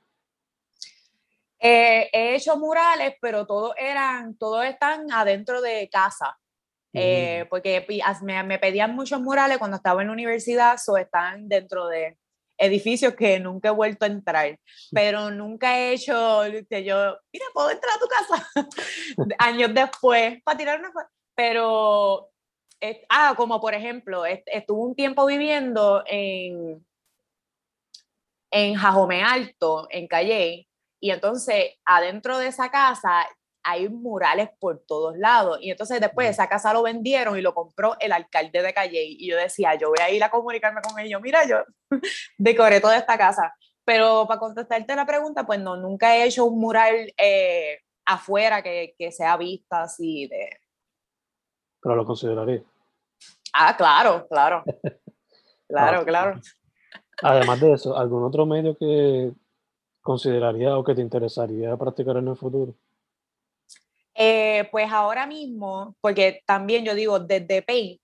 Eh, 1.59 2.09
he 2.13 2.37
hecho 2.37 2.57
murales, 2.57 3.17
pero 3.21 3.45
todos 3.45 3.75
eran, 3.77 4.37
todos 4.37 4.65
están 4.65 5.11
adentro 5.11 5.61
de 5.61 5.89
casa. 5.91 6.39
Eh, 6.97 7.45
porque 7.51 7.85
me, 8.23 8.45
me, 8.45 8.59
pedían 8.61 8.95
muchos 8.95 9.21
murales 9.21 9.59
cuando 9.59 9.79
estaba 9.79 10.03
en 10.03 10.07
la 10.07 10.13
universidad, 10.13 10.79
o 10.87 10.97
están 10.97 11.49
dentro 11.49 11.89
de 11.89 12.17
edificios 12.57 13.15
que 13.15 13.41
nunca 13.41 13.71
he 13.71 13.73
vuelto 13.73 14.05
a 14.05 14.09
entrar, 14.09 14.57
pero 14.93 15.29
nunca 15.33 15.77
he 15.77 15.95
hecho, 15.95 16.47
yo, 16.47 17.19
mira, 17.33 17.47
puedo 17.53 17.71
entrar 17.71 17.95
a 17.97 17.99
tu 17.99 18.07
casa 18.07 18.49
años 19.39 19.75
después 19.75 20.41
para 20.45 20.57
tirar 20.57 20.79
una 20.79 20.93
pero, 21.35 22.31
ah, 23.09 23.35
como 23.37 23.61
por 23.61 23.75
ejemplo, 23.75 24.25
estuve 24.25 24.81
un 24.81 24.95
tiempo 24.95 25.27
viviendo 25.27 26.05
en, 26.07 26.87
en 28.55 28.75
Jajome 28.77 29.25
Alto, 29.25 29.89
en 29.91 30.07
Calle, 30.07 30.69
y 31.01 31.11
entonces 31.11 31.73
adentro 31.85 32.39
de 32.39 32.47
esa 32.47 32.71
casa 32.71 33.27
hay 33.65 33.89
murales 33.89 34.49
por 34.61 34.85
todos 34.87 35.19
lados. 35.19 35.59
Y 35.61 35.71
entonces 35.71 36.01
después 36.01 36.31
esa 36.31 36.49
casa 36.49 36.73
lo 36.73 36.83
vendieron 36.83 37.37
y 37.37 37.43
lo 37.43 37.53
compró 37.53 37.97
el 37.99 38.13
alcalde 38.13 38.63
de 38.63 38.73
Calle. 38.73 39.03
Y 39.03 39.29
yo 39.29 39.37
decía, 39.37 39.75
yo 39.75 39.89
voy 39.89 39.99
a 40.01 40.11
ir 40.11 40.23
a 40.23 40.31
comunicarme 40.31 40.83
con 40.83 40.99
ellos. 41.01 41.21
Mira, 41.21 41.45
yo 41.47 41.57
decoré 42.39 42.81
toda 42.81 42.97
esta 42.97 43.19
casa. 43.19 43.53
Pero 43.85 44.27
para 44.29 44.39
contestarte 44.39 44.95
la 44.95 45.05
pregunta, 45.05 45.45
pues 45.45 45.59
no, 45.59 45.77
nunca 45.77 46.17
he 46.17 46.25
hecho 46.25 46.45
un 46.45 46.61
mural 46.61 47.13
eh, 47.17 47.81
afuera 48.07 48.63
que, 48.63 48.95
que 48.97 49.11
sea 49.11 49.37
vista 49.37 49.83
así 49.83 50.29
de... 50.29 50.49
Pero 51.83 51.97
lo 51.97 52.05
consideraría. 52.05 52.63
Ah, 53.53 53.77
claro, 53.77 54.27
claro. 54.29 54.63
claro, 55.69 56.01
ah, 56.01 56.05
claro. 56.05 56.41
Además 57.23 57.61
de 57.61 57.73
eso, 57.73 57.97
¿algún 57.97 58.25
otro 58.25 58.47
medio 58.47 58.77
que 58.77 59.33
consideraría 60.01 60.77
o 60.77 60.85
que 60.85 60.95
te 60.95 61.01
interesaría 61.01 61.77
practicar 61.77 62.17
en 62.19 62.29
el 62.29 62.37
futuro? 62.37 62.75
Eh, 64.15 64.69
pues 64.71 64.93
ahora 64.93 65.27
mismo, 65.27 65.97
porque 66.01 66.43
también 66.47 66.85
yo 66.85 66.95
digo, 66.95 67.19
desde 67.19 67.63
Paint, 67.63 68.01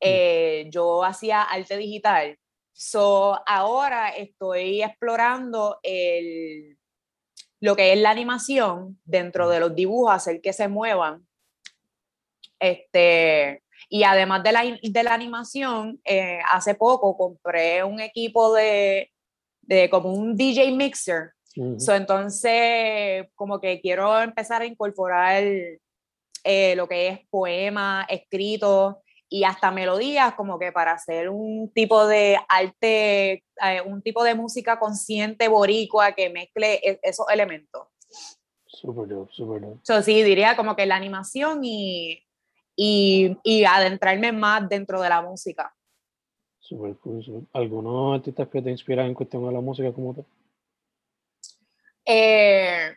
eh, 0.00 0.68
yo 0.70 1.04
hacía 1.04 1.42
arte 1.42 1.76
digital. 1.76 2.38
So, 2.72 3.38
ahora 3.46 4.10
estoy 4.10 4.82
explorando 4.82 5.78
el, 5.82 6.78
lo 7.60 7.76
que 7.76 7.92
es 7.92 7.98
la 7.98 8.10
animación 8.10 8.98
dentro 9.04 9.48
de 9.48 9.60
los 9.60 9.74
dibujos, 9.74 10.12
hacer 10.12 10.40
que 10.40 10.52
se 10.52 10.68
muevan. 10.68 11.26
Este, 12.58 13.62
y 13.88 14.04
además 14.04 14.42
de 14.42 14.52
la, 14.52 14.62
de 14.82 15.02
la 15.02 15.14
animación, 15.14 16.00
eh, 16.04 16.40
hace 16.50 16.74
poco 16.74 17.16
compré 17.16 17.82
un 17.84 18.00
equipo 18.00 18.54
de, 18.54 19.10
de 19.62 19.88
como 19.90 20.12
un 20.12 20.36
DJ 20.36 20.72
mixer. 20.72 21.32
Entonces, 21.56 23.26
como 23.34 23.60
que 23.60 23.80
quiero 23.80 24.20
empezar 24.20 24.62
a 24.62 24.66
incorporar 24.66 25.42
eh, 26.44 26.74
lo 26.76 26.88
que 26.88 27.08
es 27.08 27.20
poema, 27.28 28.06
escrito 28.08 29.02
y 29.28 29.44
hasta 29.44 29.70
melodías, 29.70 30.34
como 30.34 30.58
que 30.58 30.72
para 30.72 30.92
hacer 30.92 31.28
un 31.28 31.70
tipo 31.72 32.06
de 32.06 32.36
arte, 32.48 33.44
eh, 33.62 33.80
un 33.86 34.02
tipo 34.02 34.24
de 34.24 34.34
música 34.34 34.78
consciente 34.78 35.48
boricua 35.48 36.12
que 36.12 36.30
mezcle 36.30 36.80
e, 36.82 36.98
esos 37.02 37.26
elementos. 37.32 37.86
Súper 38.66 39.08
súper 39.30 39.62
sí, 40.02 40.22
diría 40.22 40.56
como 40.56 40.74
que 40.74 40.86
la 40.86 40.96
animación 40.96 41.60
y, 41.62 42.22
y, 42.82 43.36
y 43.42 43.62
adentrarme 43.66 44.32
más 44.32 44.66
dentro 44.66 45.02
de 45.02 45.10
la 45.10 45.20
música. 45.20 45.76
Super 46.60 46.96
cool. 46.96 47.46
¿Algunos 47.52 48.16
artistas 48.16 48.48
que 48.48 48.62
te 48.62 48.70
inspiran 48.70 49.04
en 49.04 49.12
cuestión 49.12 49.46
de 49.46 49.52
la 49.52 49.60
música 49.60 49.92
como 49.92 50.14
tú? 50.14 50.24
Eh, 52.06 52.90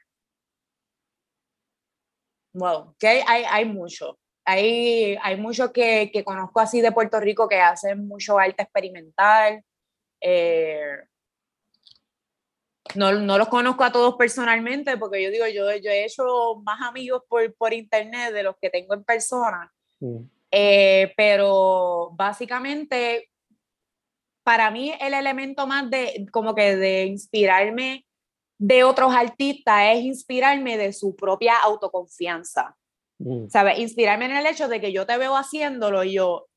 bueno, 2.54 2.96
que 2.98 3.08
hay, 3.10 3.24
hay, 3.28 3.44
hay 3.44 3.66
mucho. 3.66 4.18
Hay, 4.46 5.18
hay 5.22 5.36
muchos 5.36 5.72
que, 5.72 6.10
que, 6.14 6.24
conozco 6.24 6.62
así 6.62 6.80
de 6.80 6.94
Puerto 6.94 7.20
Rico 7.20 7.50
que 7.50 7.60
hacen 7.60 8.08
mucho 8.08 8.40
arte 8.40 8.64
experimental. 8.64 9.66
Eh, 10.22 10.96
no, 12.96 13.12
no, 13.14 13.38
los 13.38 13.48
conozco 13.48 13.84
a 13.84 13.92
todos 13.92 14.16
personalmente 14.16 14.98
porque 14.98 15.24
yo 15.24 15.30
digo, 15.30 15.48
yo, 15.48 15.76
yo 15.76 15.92
he 15.92 16.06
hecho 16.06 16.62
más 16.64 16.82
amigos 16.82 17.24
por, 17.28 17.54
por 17.56 17.74
internet 17.74 18.34
de 18.34 18.44
los 18.44 18.56
que 18.62 18.70
tengo 18.70 18.94
en 18.94 19.04
persona. 19.04 19.72
Mm. 20.00 20.18
Eh, 20.52 21.14
pero 21.18 22.12
básicamente, 22.14 23.30
para 24.44 24.70
mí 24.70 24.94
el 25.00 25.14
elemento 25.14 25.66
más 25.66 25.90
de 25.90 26.28
como 26.32 26.54
que 26.54 26.76
de 26.76 27.06
inspirarme 27.06 28.06
de 28.60 28.84
otros 28.84 29.14
artistas 29.14 29.96
es 29.96 30.04
inspirarme 30.04 30.78
de 30.78 30.94
su 30.94 31.16
propia 31.16 31.58
autoconfianza. 31.58 32.78
Mm. 33.20 33.48
¿Sabes? 33.50 33.80
Inspirarme 33.80 34.26
en 34.26 34.38
el 34.38 34.46
hecho 34.46 34.68
de 34.68 34.80
que 34.80 34.94
yo 34.94 35.06
te 35.06 35.18
veo 35.18 35.36
haciéndolo 35.36 36.04
y 36.04 36.14
yo, 36.14 36.48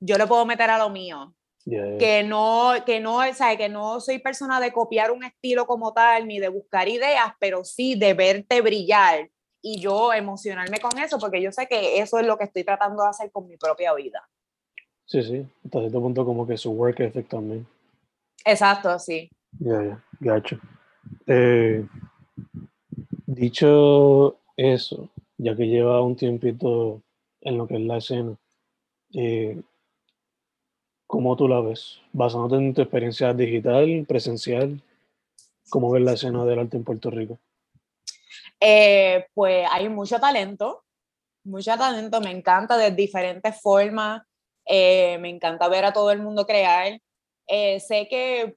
yo 0.00 0.18
le 0.18 0.26
puedo 0.26 0.44
meter 0.44 0.70
a 0.70 0.78
lo 0.78 0.90
mío. 0.90 1.34
Que 1.64 2.24
no, 2.26 2.72
que 2.84 2.98
no, 3.00 3.20
¿sabes? 3.34 3.56
que 3.56 3.68
no 3.68 4.00
soy 4.00 4.18
persona 4.18 4.60
de 4.60 4.72
copiar 4.72 5.12
un 5.12 5.22
estilo 5.22 5.66
como 5.66 5.92
tal, 5.92 6.26
ni 6.26 6.40
de 6.40 6.48
buscar 6.48 6.88
ideas, 6.88 7.32
pero 7.38 7.64
sí 7.64 7.94
de 7.94 8.14
verte 8.14 8.60
brillar 8.60 9.30
y 9.60 9.80
yo 9.80 10.12
emocionarme 10.12 10.80
con 10.80 10.98
eso, 10.98 11.18
porque 11.18 11.40
yo 11.40 11.52
sé 11.52 11.68
que 11.68 12.00
eso 12.00 12.18
es 12.18 12.26
lo 12.26 12.36
que 12.36 12.44
estoy 12.44 12.64
tratando 12.64 13.04
de 13.04 13.10
hacer 13.10 13.30
con 13.30 13.46
mi 13.46 13.56
propia 13.56 13.94
vida. 13.94 14.28
Sí, 15.06 15.22
sí, 15.22 15.46
hasta 15.64 15.80
cierto 15.80 16.00
punto 16.00 16.24
como 16.24 16.46
que 16.46 16.56
su 16.56 16.72
work 16.72 16.98
ethic 17.00 17.28
también. 17.28 17.66
Exacto, 18.44 18.98
sí. 18.98 19.30
Ya, 19.60 19.82
ya, 19.84 20.04
gacho. 20.18 20.58
Eh, 21.26 21.86
dicho 23.26 24.40
eso, 24.56 25.10
ya 25.38 25.54
que 25.54 25.68
lleva 25.68 26.02
un 26.02 26.16
tiempito 26.16 27.02
en 27.40 27.58
lo 27.58 27.68
que 27.68 27.76
es 27.76 27.82
la 27.82 27.98
escena, 27.98 28.36
eh, 29.14 29.60
¿cómo 31.12 31.36
tú 31.36 31.46
la 31.46 31.60
ves? 31.60 32.00
Basándote 32.14 32.56
en 32.56 32.72
tu 32.72 32.80
experiencia 32.80 33.34
digital, 33.34 34.06
presencial, 34.08 34.80
¿cómo 35.68 35.90
ves 35.90 36.02
la 36.02 36.14
escena 36.14 36.42
del 36.46 36.60
arte 36.60 36.78
en 36.78 36.84
Puerto 36.84 37.10
Rico? 37.10 37.38
Eh, 38.58 39.26
pues 39.34 39.68
hay 39.70 39.90
mucho 39.90 40.18
talento, 40.18 40.84
mucho 41.44 41.76
talento, 41.76 42.22
me 42.22 42.30
encanta 42.30 42.78
de 42.78 42.92
diferentes 42.92 43.60
formas, 43.60 44.22
eh, 44.64 45.18
me 45.18 45.28
encanta 45.28 45.68
ver 45.68 45.84
a 45.84 45.92
todo 45.92 46.12
el 46.12 46.22
mundo 46.22 46.46
crear. 46.46 46.98
sé 47.46 48.08
que 48.08 48.56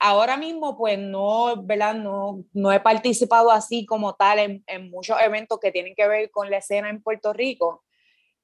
ahora 0.00 0.36
mismo 0.36 0.76
pues 0.76 0.98
no, 0.98 1.62
¿verdad? 1.62 1.94
No, 1.94 2.42
no 2.52 2.72
he 2.72 2.80
participado 2.80 3.52
así 3.52 3.86
como 3.86 4.16
tal 4.16 4.40
en, 4.40 4.64
en, 4.66 4.90
muchos 4.90 5.16
eventos 5.20 5.60
que 5.60 5.70
tienen 5.70 5.94
que 5.94 6.08
ver 6.08 6.32
con 6.32 6.50
la 6.50 6.56
escena 6.56 6.90
en 6.90 7.00
Puerto 7.00 7.32
Rico, 7.32 7.84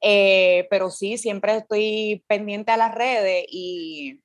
eh, 0.01 0.67
pero 0.71 0.91
sí, 0.91 1.19
siempre 1.19 1.57
estoy 1.57 2.25
pendiente 2.27 2.73
a 2.73 2.77
las 2.77 2.95
redes 2.95 3.45
y 3.49 4.21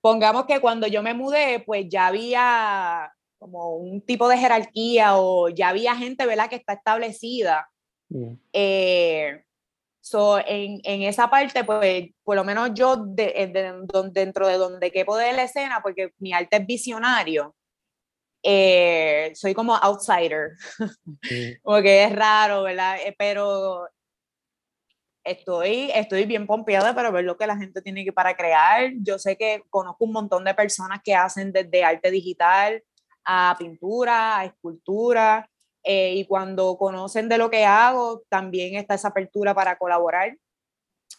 pongamos 0.00 0.46
que 0.46 0.60
cuando 0.60 0.86
yo 0.86 1.02
me 1.02 1.14
mudé 1.14 1.60
pues 1.64 1.86
ya 1.88 2.06
había 2.08 3.12
como 3.38 3.76
un 3.76 4.00
tipo 4.00 4.28
de 4.28 4.38
jerarquía 4.38 5.16
o 5.16 5.48
ya 5.48 5.68
había 5.68 5.96
gente, 5.96 6.26
¿verdad? 6.26 6.48
Que 6.48 6.56
está 6.56 6.74
establecida. 6.74 7.68
Mm. 8.08 8.34
Eh, 8.52 9.44
So, 10.04 10.38
en, 10.38 10.80
en, 10.84 11.02
esa 11.02 11.30
parte, 11.30 11.64
pues, 11.64 12.10
por 12.24 12.36
lo 12.36 12.44
menos 12.44 12.72
yo, 12.74 12.94
de, 12.94 13.32
eh, 13.36 13.46
de, 13.46 13.72
dentro 14.12 14.46
de 14.46 14.58
donde 14.58 14.92
quepo 14.92 15.16
de 15.16 15.32
la 15.32 15.44
escena, 15.44 15.80
porque 15.82 16.12
mi 16.18 16.34
arte 16.34 16.58
es 16.58 16.66
visionario, 16.66 17.56
eh, 18.42 19.32
soy 19.34 19.54
como 19.54 19.74
outsider, 19.74 20.50
porque 21.62 22.04
es 22.04 22.12
raro, 22.14 22.64
¿verdad? 22.64 22.98
Eh, 23.02 23.14
pero 23.16 23.88
estoy, 25.24 25.90
estoy 25.94 26.26
bien 26.26 26.46
pompeada 26.46 26.94
para 26.94 27.10
ver 27.10 27.24
lo 27.24 27.36
que 27.36 27.46
la 27.46 27.56
gente 27.56 27.82
tiene 27.82 28.04
que 28.04 28.12
para 28.12 28.36
crear. 28.36 28.92
Yo 29.00 29.18
sé 29.18 29.36
que 29.36 29.62
conozco 29.70 30.04
un 30.04 30.12
montón 30.12 30.44
de 30.44 30.54
personas 30.54 31.00
que 31.02 31.14
hacen 31.14 31.52
desde 31.52 31.84
arte 31.84 32.10
digital 32.10 32.82
a 33.24 33.56
pintura, 33.58 34.38
a 34.38 34.44
escultura, 34.44 35.48
eh, 35.82 36.14
y 36.14 36.26
cuando 36.26 36.76
conocen 36.76 37.28
de 37.28 37.38
lo 37.38 37.50
que 37.50 37.64
hago, 37.64 38.22
también 38.28 38.76
está 38.76 38.94
esa 38.94 39.08
apertura 39.08 39.54
para 39.54 39.76
colaborar. 39.76 40.36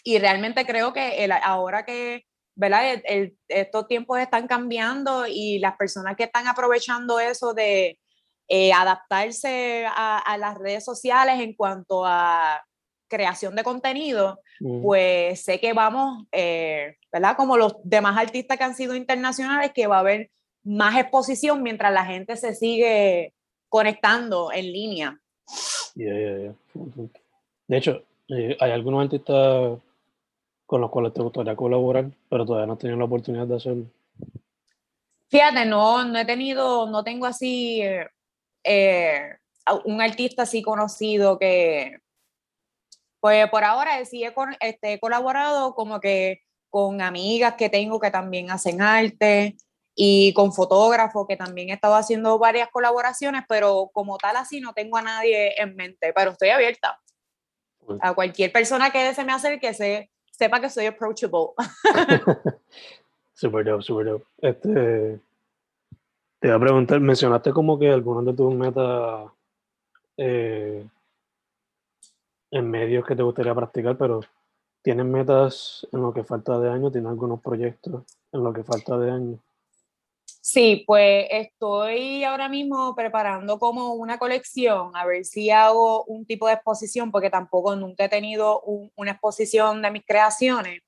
Y 0.04 0.20
realmente 0.20 0.66
creo 0.66 0.94
que 0.94 1.24
el, 1.24 1.32
ahora 1.32 1.86
que 1.86 2.26
¿verdad? 2.56 3.02
estos 3.48 3.88
tiempos 3.88 4.20
están 4.20 4.48
cambiando 4.48 5.26
y 5.28 5.60
las 5.60 5.76
personas 5.78 6.16
que 6.16 6.24
están 6.24 6.48
aprovechando 6.48 7.20
eso 7.20 7.54
de 7.54 8.00
eh, 8.48 8.72
adaptarse 8.74 9.86
a, 9.88 10.38
las 10.40 10.58
redes 10.58 10.86
sociales 10.86 11.40
en 11.40 11.54
cuanto 11.54 12.06
a 12.06 12.64
creación 13.16 13.56
de 13.56 13.64
contenido, 13.64 14.42
pues 14.82 15.42
sé 15.42 15.60
que 15.60 15.72
vamos, 15.72 16.26
eh, 16.32 16.98
¿verdad? 17.12 17.38
Como 17.38 17.56
los 17.58 17.76
demás 17.84 18.18
artistas 18.18 18.58
que 18.58 18.64
han 18.64 18.76
sido 18.76 18.96
internacionales, 18.96 19.72
que 19.74 19.88
va 19.88 19.98
a 19.98 20.00
haber 20.02 20.32
más 20.64 20.98
exposición 20.98 21.64
mientras 21.64 21.94
la 21.94 22.06
gente 22.06 22.36
se 22.36 22.54
sigue 22.54 23.34
conectando 23.70 24.52
en 24.52 24.72
línea. 24.72 25.20
De 25.96 26.54
hecho, 27.70 28.04
eh, 28.28 28.58
hay 28.60 28.72
algunos 28.72 29.04
artistas 29.04 29.80
con 30.66 30.82
los 30.82 30.90
cuales 30.90 31.14
te 31.14 31.22
gustaría 31.22 31.56
colaborar, 31.56 32.10
pero 32.30 32.46
todavía 32.46 32.68
no 32.68 32.74
has 32.74 32.80
tenido 32.80 32.98
la 32.98 33.06
oportunidad 33.06 33.48
de 33.48 33.56
hacerlo. 33.56 33.86
Fíjate, 35.30 35.66
no, 35.66 36.04
no 36.04 36.20
he 36.20 36.26
tenido, 36.26 36.90
no 36.90 37.04
tengo 37.04 37.26
así 37.26 37.82
eh, 38.64 39.38
un 39.86 40.02
artista 40.02 40.44
así 40.44 40.62
conocido 40.62 41.40
que, 41.40 42.00
pues 43.26 43.50
por 43.50 43.64
ahora 43.64 44.06
sí 44.06 44.24
he, 44.24 44.32
este, 44.60 44.94
he 44.94 45.00
colaborado 45.00 45.74
como 45.74 46.00
que 46.00 46.44
con 46.70 47.02
amigas 47.02 47.56
que 47.56 47.72
tengo 47.72 48.00
que 48.00 48.12
también 48.12 48.52
hacen 48.52 48.84
arte, 48.84 49.58
y 49.96 50.32
con 50.34 50.54
fotógrafos 50.54 51.26
que 51.28 51.36
también 51.36 51.72
he 51.72 51.74
estado 51.74 51.96
haciendo 51.96 52.38
varias 52.38 52.70
colaboraciones, 52.70 53.44
pero 53.50 53.90
como 53.94 54.20
tal 54.20 54.36
así 54.36 54.62
no 54.62 54.74
tengo 54.74 54.98
a 54.98 55.02
nadie 55.02 55.60
en 55.60 55.76
mente, 55.76 56.14
pero 56.14 56.32
estoy 56.32 56.50
abierta 56.50 57.00
a 58.00 58.14
cualquier 58.14 58.52
persona 58.52 58.92
que 58.92 59.12
se 59.16 59.26
me 59.26 59.34
acerque, 59.34 59.74
se, 59.74 60.12
sepa 60.30 60.62
que 60.62 60.70
soy 60.70 60.86
approachable. 60.86 61.54
super 63.34 63.66
dope, 63.66 63.82
super 63.82 64.06
dope. 64.06 64.26
Este, 64.38 65.20
te 66.40 66.48
voy 66.48 66.58
a 66.58 66.60
preguntar, 66.60 67.00
mencionaste 67.00 67.52
como 67.52 67.80
que 67.80 67.90
algunos 67.90 68.24
de 68.24 68.34
tus 68.34 68.54
metas 68.54 69.32
eh, 70.16 70.86
en 72.52 72.70
medios 72.70 73.06
que 73.06 73.16
te 73.16 73.24
gustaría 73.24 73.56
practicar, 73.56 73.98
pero 73.98 74.22
¿tienes 74.82 75.06
metas 75.06 75.88
en 75.92 76.02
lo 76.02 76.14
que 76.14 76.24
falta 76.24 76.60
de 76.60 76.70
año? 76.70 76.92
¿Tienes 76.92 77.10
algunos 77.10 77.42
proyectos 77.42 78.04
en 78.32 78.44
lo 78.44 78.54
que 78.54 78.64
falta 78.64 78.98
de 78.98 79.12
año? 79.12 79.40
Sí, 80.48 80.84
pues 80.86 81.26
estoy 81.32 82.24
ahora 82.24 82.48
mismo 82.48 82.94
preparando 82.96 83.58
como 83.58 83.96
una 83.96 84.20
colección, 84.20 84.96
a 84.96 85.04
ver 85.04 85.26
si 85.26 85.50
hago 85.50 86.04
un 86.04 86.24
tipo 86.26 86.48
de 86.48 86.54
exposición, 86.54 87.12
porque 87.12 87.32
tampoco 87.32 87.76
nunca 87.76 88.06
he 88.06 88.10
tenido 88.10 88.62
una 88.96 89.12
exposición 89.12 89.82
de 89.82 89.90
mis 89.90 90.06
creaciones. 90.06 90.82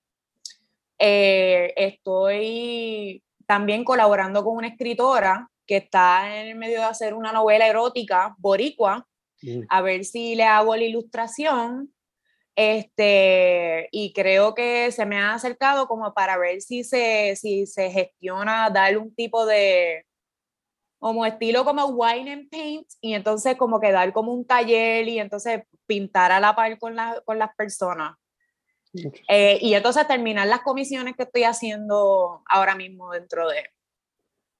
Eh, 1.00 1.74
estoy 1.76 3.24
también 3.48 3.84
colaborando 3.84 4.43
con 4.43 4.58
una 4.58 4.67
escritora 4.67 5.50
que 5.65 5.78
está 5.78 6.39
en 6.39 6.50
el 6.50 6.56
medio 6.56 6.80
de 6.80 6.86
hacer 6.86 7.15
una 7.15 7.32
novela 7.32 7.65
erótica 7.67 8.36
boricua, 8.38 9.08
a 9.69 9.82
ver 9.82 10.06
si 10.06 10.36
le 10.36 10.43
hago 10.43 10.76
la 10.76 10.84
ilustración 10.84 11.93
este, 12.56 13.88
y 13.91 14.13
creo 14.13 14.56
que 14.56 14.91
se 14.91 15.06
me 15.06 15.19
ha 15.19 15.36
acercado 15.36 15.88
como 15.88 16.12
para 16.15 16.38
ver 16.39 16.62
si 16.62 16.84
se, 16.84 17.36
si 17.36 17.67
se 17.67 17.91
gestiona 17.91 18.71
darle 18.71 18.97
un 18.97 19.13
tipo 19.13 19.45
de, 19.45 20.08
como 20.97 21.23
estilo 21.26 21.63
como 21.65 21.86
wine 21.86 22.34
and 22.34 22.50
paint, 22.50 22.88
y 23.00 23.13
entonces 23.13 23.56
como 23.58 23.80
que 23.80 23.91
dar 23.91 24.12
como 24.12 24.34
un 24.34 24.43
taller 24.43 25.08
y 25.08 25.19
entonces 25.19 25.62
pintar 25.86 26.32
a 26.32 26.39
la 26.39 26.56
par 26.56 26.80
con, 26.80 26.95
la, 26.95 27.21
con 27.26 27.38
las 27.38 27.56
personas. 27.56 28.15
Eh, 29.28 29.60
y 29.62 29.76
entonces 29.76 30.08
terminar 30.08 30.47
las 30.47 30.62
comisiones 30.62 31.15
que 31.15 31.23
estoy 31.23 31.43
haciendo 31.43 32.41
ahora 32.47 32.73
mismo 32.76 33.12
dentro 33.12 33.47
de... 33.47 33.63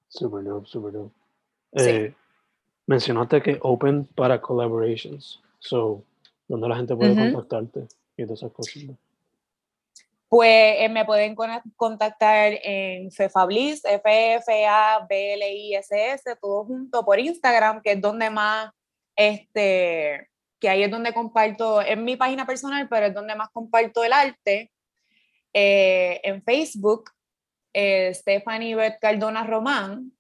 Super 0.08 0.44
dope, 0.44 0.68
super 0.68 0.92
dope. 0.94 2.16
Mencionaste 2.88 3.41
que 3.41 3.60
open 3.62 4.06
para 4.06 4.41
collaborations. 4.41 5.41
So, 5.60 6.04
¿Dónde 6.47 6.69
la 6.69 6.78
gente 6.78 6.95
puede 6.95 7.13
contactarte 7.15 7.88
y 8.15 8.23
todas 8.23 8.39
esas 8.39 8.52
cosas? 8.54 8.84
Pues 10.30 10.76
eh, 10.80 10.89
me 10.89 11.06
pueden 11.06 11.36
contactar 11.76 12.54
en 12.63 13.12
Fefablis, 13.12 13.84
F-F-A-B-L-I-S-S, 13.86 14.38
todo 16.41 16.65
junto 16.65 17.06
por 17.06 17.19
Instagram, 17.19 17.82
que 17.82 17.91
es 17.93 18.02
donde 18.02 18.30
más, 18.30 18.71
este, 19.15 20.30
que 20.60 20.69
ahí 20.69 20.84
es 20.84 20.91
donde 20.91 21.13
comparto, 21.13 21.82
es 21.82 21.97
mi 21.97 22.17
página 22.17 22.45
personal, 22.45 22.88
pero 22.89 23.08
es 23.08 23.13
donde 23.13 23.36
más 23.36 23.50
comparto 23.50 24.04
el 24.04 24.13
arte. 24.13 24.71
eh, 25.54 26.19
en 26.23 26.43
Facebook, 26.43 27.10
eh, 27.73 28.13
Stephanie 28.13 28.76
Beth 28.76 29.00
Cardona 29.00 29.43
Román. 29.43 30.12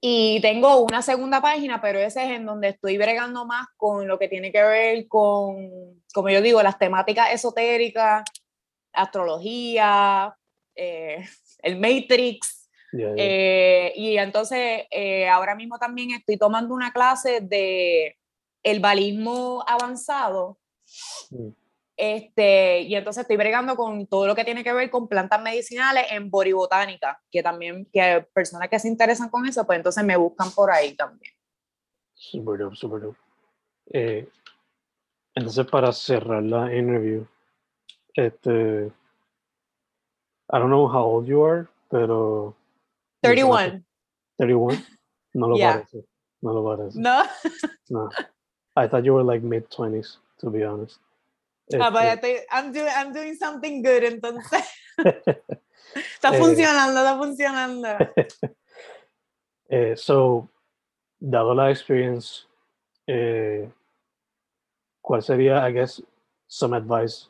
Y 0.00 0.40
tengo 0.40 0.82
una 0.82 1.02
segunda 1.02 1.40
página, 1.40 1.80
pero 1.80 1.98
ese 1.98 2.24
es 2.24 2.30
en 2.30 2.44
donde 2.44 2.68
estoy 2.68 2.98
bregando 2.98 3.46
más 3.46 3.66
con 3.76 4.06
lo 4.06 4.18
que 4.18 4.28
tiene 4.28 4.52
que 4.52 4.62
ver 4.62 5.08
con, 5.08 6.02
como 6.12 6.28
yo 6.28 6.42
digo, 6.42 6.62
las 6.62 6.78
temáticas 6.78 7.32
esotéricas, 7.32 8.22
astrología, 8.92 10.36
eh, 10.74 11.24
el 11.62 11.78
Matrix. 11.78 12.68
Eh, 13.16 13.92
y 13.94 14.16
entonces 14.16 14.84
eh, 14.90 15.28
ahora 15.28 15.54
mismo 15.54 15.78
también 15.78 16.12
estoy 16.12 16.38
tomando 16.38 16.72
una 16.72 16.92
clase 16.92 17.40
de 17.42 18.16
el 18.62 18.80
balismo 18.80 19.62
avanzado. 19.66 20.58
Mm. 21.30 21.48
Este, 21.96 22.82
y 22.82 22.94
entonces 22.94 23.22
estoy 23.22 23.36
bregando 23.36 23.74
con 23.74 24.06
todo 24.06 24.26
lo 24.26 24.34
que 24.34 24.44
tiene 24.44 24.62
que 24.62 24.72
ver 24.72 24.90
con 24.90 25.08
plantas 25.08 25.40
medicinales 25.40 26.04
en 26.10 26.30
boribotánica, 26.30 27.20
que 27.30 27.42
también, 27.42 27.88
que 27.92 28.26
personas 28.34 28.68
que 28.68 28.78
se 28.78 28.88
interesan 28.88 29.30
con 29.30 29.46
eso, 29.46 29.66
pues 29.66 29.78
entonces 29.78 30.04
me 30.04 30.16
buscan 30.16 30.50
por 30.50 30.70
ahí 30.70 30.94
también. 30.94 31.32
Súper 32.14 32.58
super 32.74 32.76
súper 32.76 33.26
eh, 33.92 34.28
entonces, 35.36 35.66
para 35.66 35.92
cerrar 35.92 36.42
la 36.42 36.74
interview, 36.74 37.26
este, 38.14 38.86
I 38.86 40.58
don't 40.58 40.68
know 40.68 40.88
how 40.88 41.04
old 41.04 41.26
you 41.26 41.44
are, 41.44 41.66
pero... 41.90 42.56
31. 43.20 43.84
31? 44.38 44.82
No 45.34 45.48
lo 45.48 45.56
parece. 45.60 46.04
No 46.40 46.52
lo 46.54 46.64
parece. 46.64 46.98
No. 46.98 47.22
no. 47.90 48.08
I 48.76 48.88
thought 48.88 49.04
you 49.04 49.14
were 49.14 49.24
like 49.24 49.44
mid 49.44 49.64
20s, 49.68 50.18
to 50.40 50.50
be 50.50 50.64
honest. 50.64 50.98
Ah, 51.74 52.12
este, 52.12 52.46
I'm, 52.50 52.72
doing, 52.72 52.92
I'm 52.94 53.12
doing 53.12 53.34
something 53.34 53.82
good, 53.82 54.04
entonces. 54.04 54.64
está 55.94 56.36
eh, 56.36 56.38
funcionando, 56.38 57.00
está 57.00 57.16
funcionando. 57.16 57.88
eh, 59.68 59.96
so, 59.96 60.48
dado 61.18 61.54
la 61.54 61.70
experience, 61.70 62.46
eh, 63.06 63.68
¿cuál 65.00 65.22
sería, 65.22 65.68
I 65.68 65.72
guess, 65.72 66.02
some 66.46 66.76
advice 66.76 67.26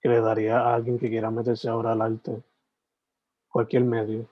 que 0.00 0.08
le 0.08 0.20
daría 0.20 0.60
a 0.60 0.74
alguien 0.74 0.98
que 0.98 1.10
quiera 1.10 1.30
meterse 1.30 1.68
ahora 1.68 1.92
al 1.92 2.00
arte? 2.00 2.42
Cualquier 3.48 3.84
medio. 3.84 4.26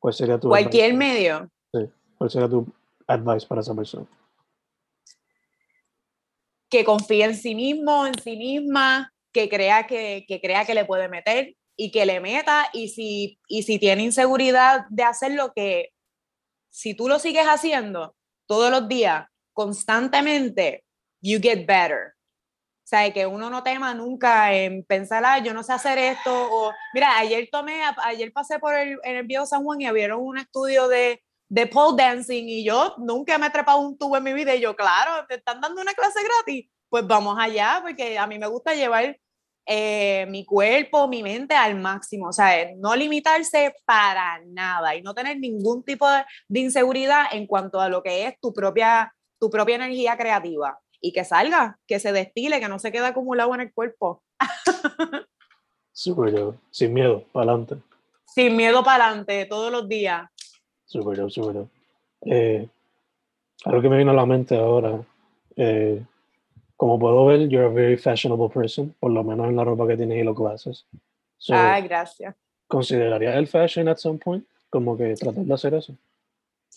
¿Cuál 0.00 0.14
sería 0.14 0.38
tu 0.38 0.48
Cualquier 0.48 0.94
medio. 0.94 1.48
Sí. 1.72 1.88
¿Cuál 2.16 2.30
sería 2.30 2.48
tu 2.48 2.66
advice 3.06 3.46
para 3.46 3.60
esa 3.60 3.74
persona? 3.74 4.06
Que 6.70 6.84
confíe 6.84 7.24
en 7.24 7.36
sí 7.36 7.54
mismo, 7.54 8.06
en 8.06 8.14
sí 8.22 8.36
misma, 8.36 9.12
que 9.32 9.48
crea 9.48 9.86
que, 9.86 10.24
que 10.26 10.40
crea 10.40 10.64
que 10.64 10.74
le 10.74 10.84
puede 10.84 11.08
meter 11.08 11.54
y 11.76 11.90
que 11.90 12.06
le 12.06 12.20
meta 12.20 12.68
y 12.72 12.88
si, 12.88 13.38
y 13.46 13.62
si 13.62 13.78
tiene 13.78 14.02
inseguridad 14.02 14.86
de 14.90 15.04
hacer 15.04 15.32
lo 15.32 15.52
que, 15.52 15.90
si 16.70 16.94
tú 16.94 17.08
lo 17.08 17.18
sigues 17.18 17.46
haciendo 17.46 18.16
todos 18.46 18.70
los 18.70 18.88
días, 18.88 19.26
constantemente, 19.52 20.84
you 21.20 21.38
get 21.40 21.66
better. 21.66 22.14
O 22.84 22.88
sea, 22.88 23.12
que 23.12 23.26
uno 23.26 23.50
no 23.50 23.62
tema 23.62 23.92
nunca 23.92 24.54
en 24.54 24.82
pensar, 24.82 25.22
ah, 25.24 25.38
yo 25.38 25.52
no 25.52 25.62
sé 25.62 25.74
hacer 25.74 25.98
esto, 25.98 26.32
o 26.32 26.72
mira, 26.94 27.18
ayer 27.18 27.48
tomé, 27.52 27.82
ayer 28.02 28.32
pasé 28.32 28.58
por 28.58 28.74
el, 28.74 28.98
en 29.04 29.16
el 29.16 29.26
viejo 29.26 29.44
San 29.44 29.62
Juan 29.62 29.80
y 29.80 29.86
abrieron 29.86 30.20
un 30.22 30.38
estudio 30.38 30.88
de, 30.88 31.22
de 31.48 31.66
pole 31.66 32.02
dancing 32.02 32.48
y 32.48 32.64
yo 32.64 32.94
nunca 32.98 33.38
me 33.38 33.46
he 33.46 33.50
trepado 33.50 33.80
un 33.80 33.96
tubo 33.96 34.16
en 34.16 34.24
mi 34.24 34.32
vida 34.32 34.54
y 34.54 34.60
yo, 34.60 34.76
claro, 34.76 35.26
te 35.26 35.36
están 35.36 35.60
dando 35.60 35.80
una 35.80 35.94
clase 35.94 36.20
gratis, 36.22 36.70
pues 36.88 37.06
vamos 37.06 37.36
allá, 37.38 37.80
porque 37.82 38.18
a 38.18 38.26
mí 38.26 38.38
me 38.38 38.46
gusta 38.46 38.74
llevar 38.74 39.18
eh, 39.66 40.26
mi 40.28 40.44
cuerpo, 40.44 41.08
mi 41.08 41.22
mente 41.22 41.54
al 41.54 41.78
máximo, 41.78 42.28
o 42.28 42.32
sea, 42.32 42.70
no 42.76 42.96
limitarse 42.96 43.74
para 43.84 44.40
nada 44.46 44.94
y 44.94 45.02
no 45.02 45.14
tener 45.14 45.38
ningún 45.38 45.84
tipo 45.84 46.08
de, 46.08 46.24
de, 46.48 46.60
inseguridad 46.60 47.26
en 47.32 47.46
cuanto 47.46 47.80
a 47.80 47.88
lo 47.88 48.02
que 48.02 48.26
es 48.26 48.40
tu 48.40 48.52
propia, 48.52 49.14
tu 49.38 49.50
propia 49.50 49.76
energía 49.76 50.16
creativa 50.16 50.78
y 51.00 51.12
que 51.12 51.24
salga, 51.24 51.78
que 51.86 52.00
se 52.00 52.12
destile, 52.12 52.60
que 52.60 52.68
no 52.68 52.78
se 52.78 52.92
quede 52.92 53.06
acumulado 53.06 53.54
en 53.54 53.60
el 53.62 53.72
cuerpo. 53.72 54.22
Súper, 55.92 56.54
sin 56.70 56.94
miedo, 56.94 57.24
para 57.32 57.50
adelante. 57.50 57.76
Sin 58.26 58.56
miedo 58.56 58.84
para 58.84 59.06
adelante, 59.06 59.46
todos 59.46 59.72
los 59.72 59.88
días. 59.88 60.30
Súper, 60.88 61.30
súper. 61.30 61.66
Eh, 62.22 62.66
algo 63.64 63.82
que 63.82 63.88
me 63.90 63.96
viene 63.96 64.10
a 64.10 64.14
la 64.14 64.24
mente 64.24 64.56
ahora, 64.56 65.04
eh, 65.54 66.02
como 66.76 66.98
puedo 66.98 67.26
ver, 67.26 67.46
you're 67.48 67.66
a 67.66 67.68
very 67.68 67.98
fashionable 67.98 68.48
person, 68.48 68.94
por 68.98 69.10
lo 69.10 69.22
menos 69.22 69.48
en 69.48 69.56
la 69.56 69.64
ropa 69.64 69.86
que 69.86 69.98
tienes 69.98 70.18
y 70.18 70.24
los 70.24 70.36
glasses. 70.36 70.86
ah, 71.50 71.78
gracias. 71.80 72.34
¿Considerarías 72.66 73.36
el 73.36 73.46
fashion 73.46 73.88
at 73.88 73.98
some 73.98 74.18
point? 74.18 74.46
Como 74.70 74.96
que 74.96 75.14
tratar 75.14 75.44
de 75.44 75.54
hacer 75.54 75.74
eso. 75.74 75.94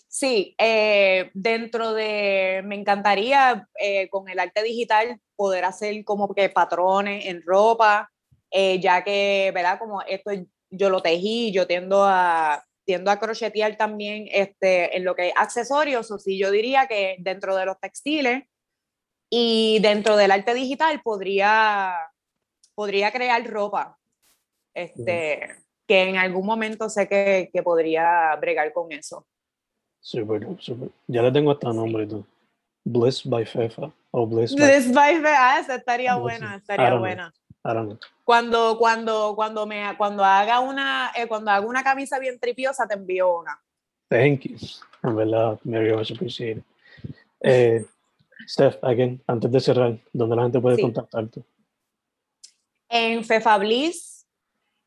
Sí, 0.08 0.54
eh, 0.58 1.30
dentro 1.32 1.94
de, 1.94 2.60
me 2.64 2.74
encantaría 2.74 3.66
con 4.10 4.28
el 4.28 4.38
arte 4.38 4.62
digital 4.62 5.18
poder 5.36 5.64
hacer 5.64 6.04
como 6.04 6.34
que 6.34 6.50
patrones 6.50 7.24
en 7.26 7.42
ropa, 7.42 8.10
ya 8.50 9.02
que, 9.02 9.50
¿verdad? 9.54 9.78
Como 9.78 10.02
esto 10.02 10.32
yo 10.68 10.90
lo 10.90 11.00
tejí, 11.00 11.50
yo 11.50 11.66
tiendo 11.66 12.04
a 12.04 12.62
tiendo 12.84 13.10
a 13.10 13.18
crochetear 13.18 13.76
también 13.76 14.26
este, 14.30 14.96
en 14.96 15.04
lo 15.04 15.14
que 15.14 15.28
es 15.28 15.34
accesorios, 15.36 16.10
o 16.10 16.18
sí, 16.18 16.38
yo 16.38 16.50
diría 16.50 16.86
que 16.86 17.16
dentro 17.20 17.56
de 17.56 17.66
los 17.66 17.78
textiles 17.80 18.44
y 19.30 19.78
dentro 19.80 20.16
del 20.16 20.30
arte 20.30 20.54
digital 20.54 21.00
podría, 21.02 21.94
podría 22.74 23.12
crear 23.12 23.44
ropa, 23.48 23.98
este, 24.74 25.56
que 25.86 26.02
en 26.02 26.16
algún 26.16 26.46
momento 26.46 26.88
sé 26.88 27.08
que, 27.08 27.50
que 27.52 27.62
podría 27.62 28.36
bregar 28.36 28.72
con 28.72 28.92
eso. 28.92 29.26
Súper, 30.00 30.46
súper. 30.60 30.90
Ya 31.06 31.22
le 31.22 31.30
tengo 31.30 31.52
hasta 31.52 31.72
nombre 31.72 32.06
tú. 32.06 32.26
Bliss 32.84 33.24
by 33.24 33.46
Fefa. 33.46 33.92
O 34.10 34.26
Bliss, 34.26 34.54
Bliss 34.54 34.92
by, 34.92 35.16
Fefa. 35.16 35.54
Ah, 35.54 35.60
esa 35.60 35.76
estaría 35.76 36.16
buena, 36.16 36.56
Cuando, 38.24 38.76
cuando, 38.78 39.34
cuando, 39.36 39.66
me, 39.66 39.94
cuando 39.96 40.24
haga 40.24 40.60
una, 40.60 41.12
eh, 41.16 41.28
cuando 41.28 41.50
haga 41.50 41.66
una 41.66 41.84
camisa 41.84 42.18
bien 42.18 42.38
tripiosa, 42.38 42.86
te 42.86 42.94
envío 42.94 43.38
una. 43.38 43.60
Thank 44.08 44.42
you. 44.42 44.56
En 45.02 45.16
verdad, 45.16 45.58
very 45.64 45.94
much 45.94 46.12
appreciate 46.12 46.62
eh, 47.42 47.84
Steph, 48.46 48.82
again, 48.82 49.22
antes 49.26 49.50
de 49.50 49.60
cerrar, 49.60 49.98
¿dónde 50.12 50.36
la 50.36 50.42
gente 50.42 50.60
puede 50.60 50.80
contactarte? 50.80 51.42
En 52.88 53.24
Fefablis, 53.24 54.26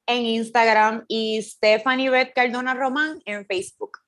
en 0.05 0.25
Instagram 0.25 1.05
y 1.07 1.41
Stephanie 1.41 2.09
Beth 2.09 2.33
Cardona 2.33 2.73
Román 2.73 3.21
en 3.25 3.45
Facebook. 3.45 3.99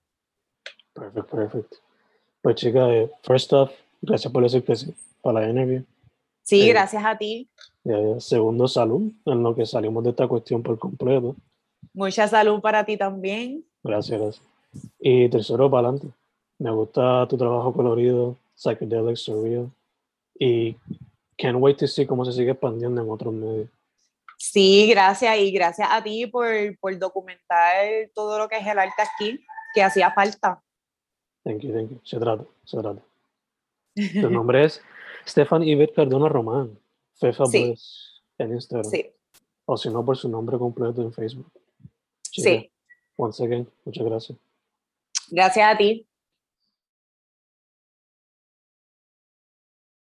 Perfecto, 0.93 1.35
perfecto. 1.35 1.77
Pues 2.41 2.55
chica, 2.55 2.89
eh, 2.89 3.11
first 3.23 3.51
off, 3.53 3.71
gracias 4.01 4.31
por 4.31 4.43
la 4.43 4.61
para 5.21 5.41
la 5.41 5.49
interview. 5.49 5.83
Sí, 6.47 6.65
gracias 6.69 7.03
a 7.03 7.17
ti. 7.17 7.49
Segundo, 8.19 8.69
salud, 8.69 9.11
en 9.25 9.43
lo 9.43 9.53
que 9.53 9.65
salimos 9.65 10.01
de 10.05 10.11
esta 10.11 10.29
cuestión 10.29 10.63
por 10.63 10.79
completo. 10.79 11.35
Mucha 11.93 12.25
salud 12.25 12.61
para 12.61 12.85
ti 12.85 12.95
también. 12.95 13.65
Gracias, 13.83 14.17
gracias. 14.17 14.45
Y 14.97 15.27
tercero, 15.27 15.69
para 15.69 15.89
adelante. 15.89 16.15
Me 16.57 16.71
gusta 16.71 17.27
tu 17.27 17.37
trabajo 17.37 17.73
colorido, 17.73 18.37
psychedelic, 18.55 19.17
surreal. 19.17 19.69
Y 20.39 20.77
can't 21.37 21.57
wait 21.59 21.77
to 21.79 21.85
see 21.85 22.07
cómo 22.07 22.23
se 22.23 22.31
sigue 22.31 22.51
expandiendo 22.51 23.01
en 23.01 23.09
otros 23.09 23.33
medios. 23.33 23.67
Sí, 24.37 24.87
gracias. 24.89 25.37
Y 25.39 25.51
gracias 25.51 25.89
a 25.91 26.01
ti 26.01 26.27
por, 26.27 26.47
por 26.79 26.97
documentar 26.97 28.09
todo 28.15 28.37
lo 28.39 28.47
que 28.47 28.55
es 28.55 28.65
el 28.65 28.79
arte 28.79 29.01
aquí, 29.01 29.45
que 29.75 29.83
hacía 29.83 30.11
falta. 30.11 30.63
Thank 31.43 31.59
you, 31.63 31.73
thank 31.73 31.89
you. 31.89 31.99
Se 32.05 32.17
trata, 32.17 32.45
se 32.63 32.77
trata. 32.77 33.01
Tu 33.95 34.29
nombre 34.29 34.63
es 34.63 34.81
Stefan 35.27 35.63
Ivet 35.63 35.93
Cardona 35.93 36.29
Román. 36.29 36.79
Fefa 37.15 37.45
sí. 37.47 37.75
en 38.37 38.53
Instagram. 38.53 38.89
Sí. 38.89 39.11
O 39.65 39.75
si 39.77 39.89
no, 39.89 40.05
por 40.05 40.17
su 40.17 40.29
nombre 40.29 40.57
completo 40.57 41.01
en 41.01 41.11
Facebook. 41.11 41.51
Sí. 42.21 42.71
Once 43.15 43.43
again, 43.43 43.67
muchas 43.83 44.05
gracias. 44.05 44.37
Gracias 45.29 45.73
a 45.73 45.77
ti. 45.77 46.07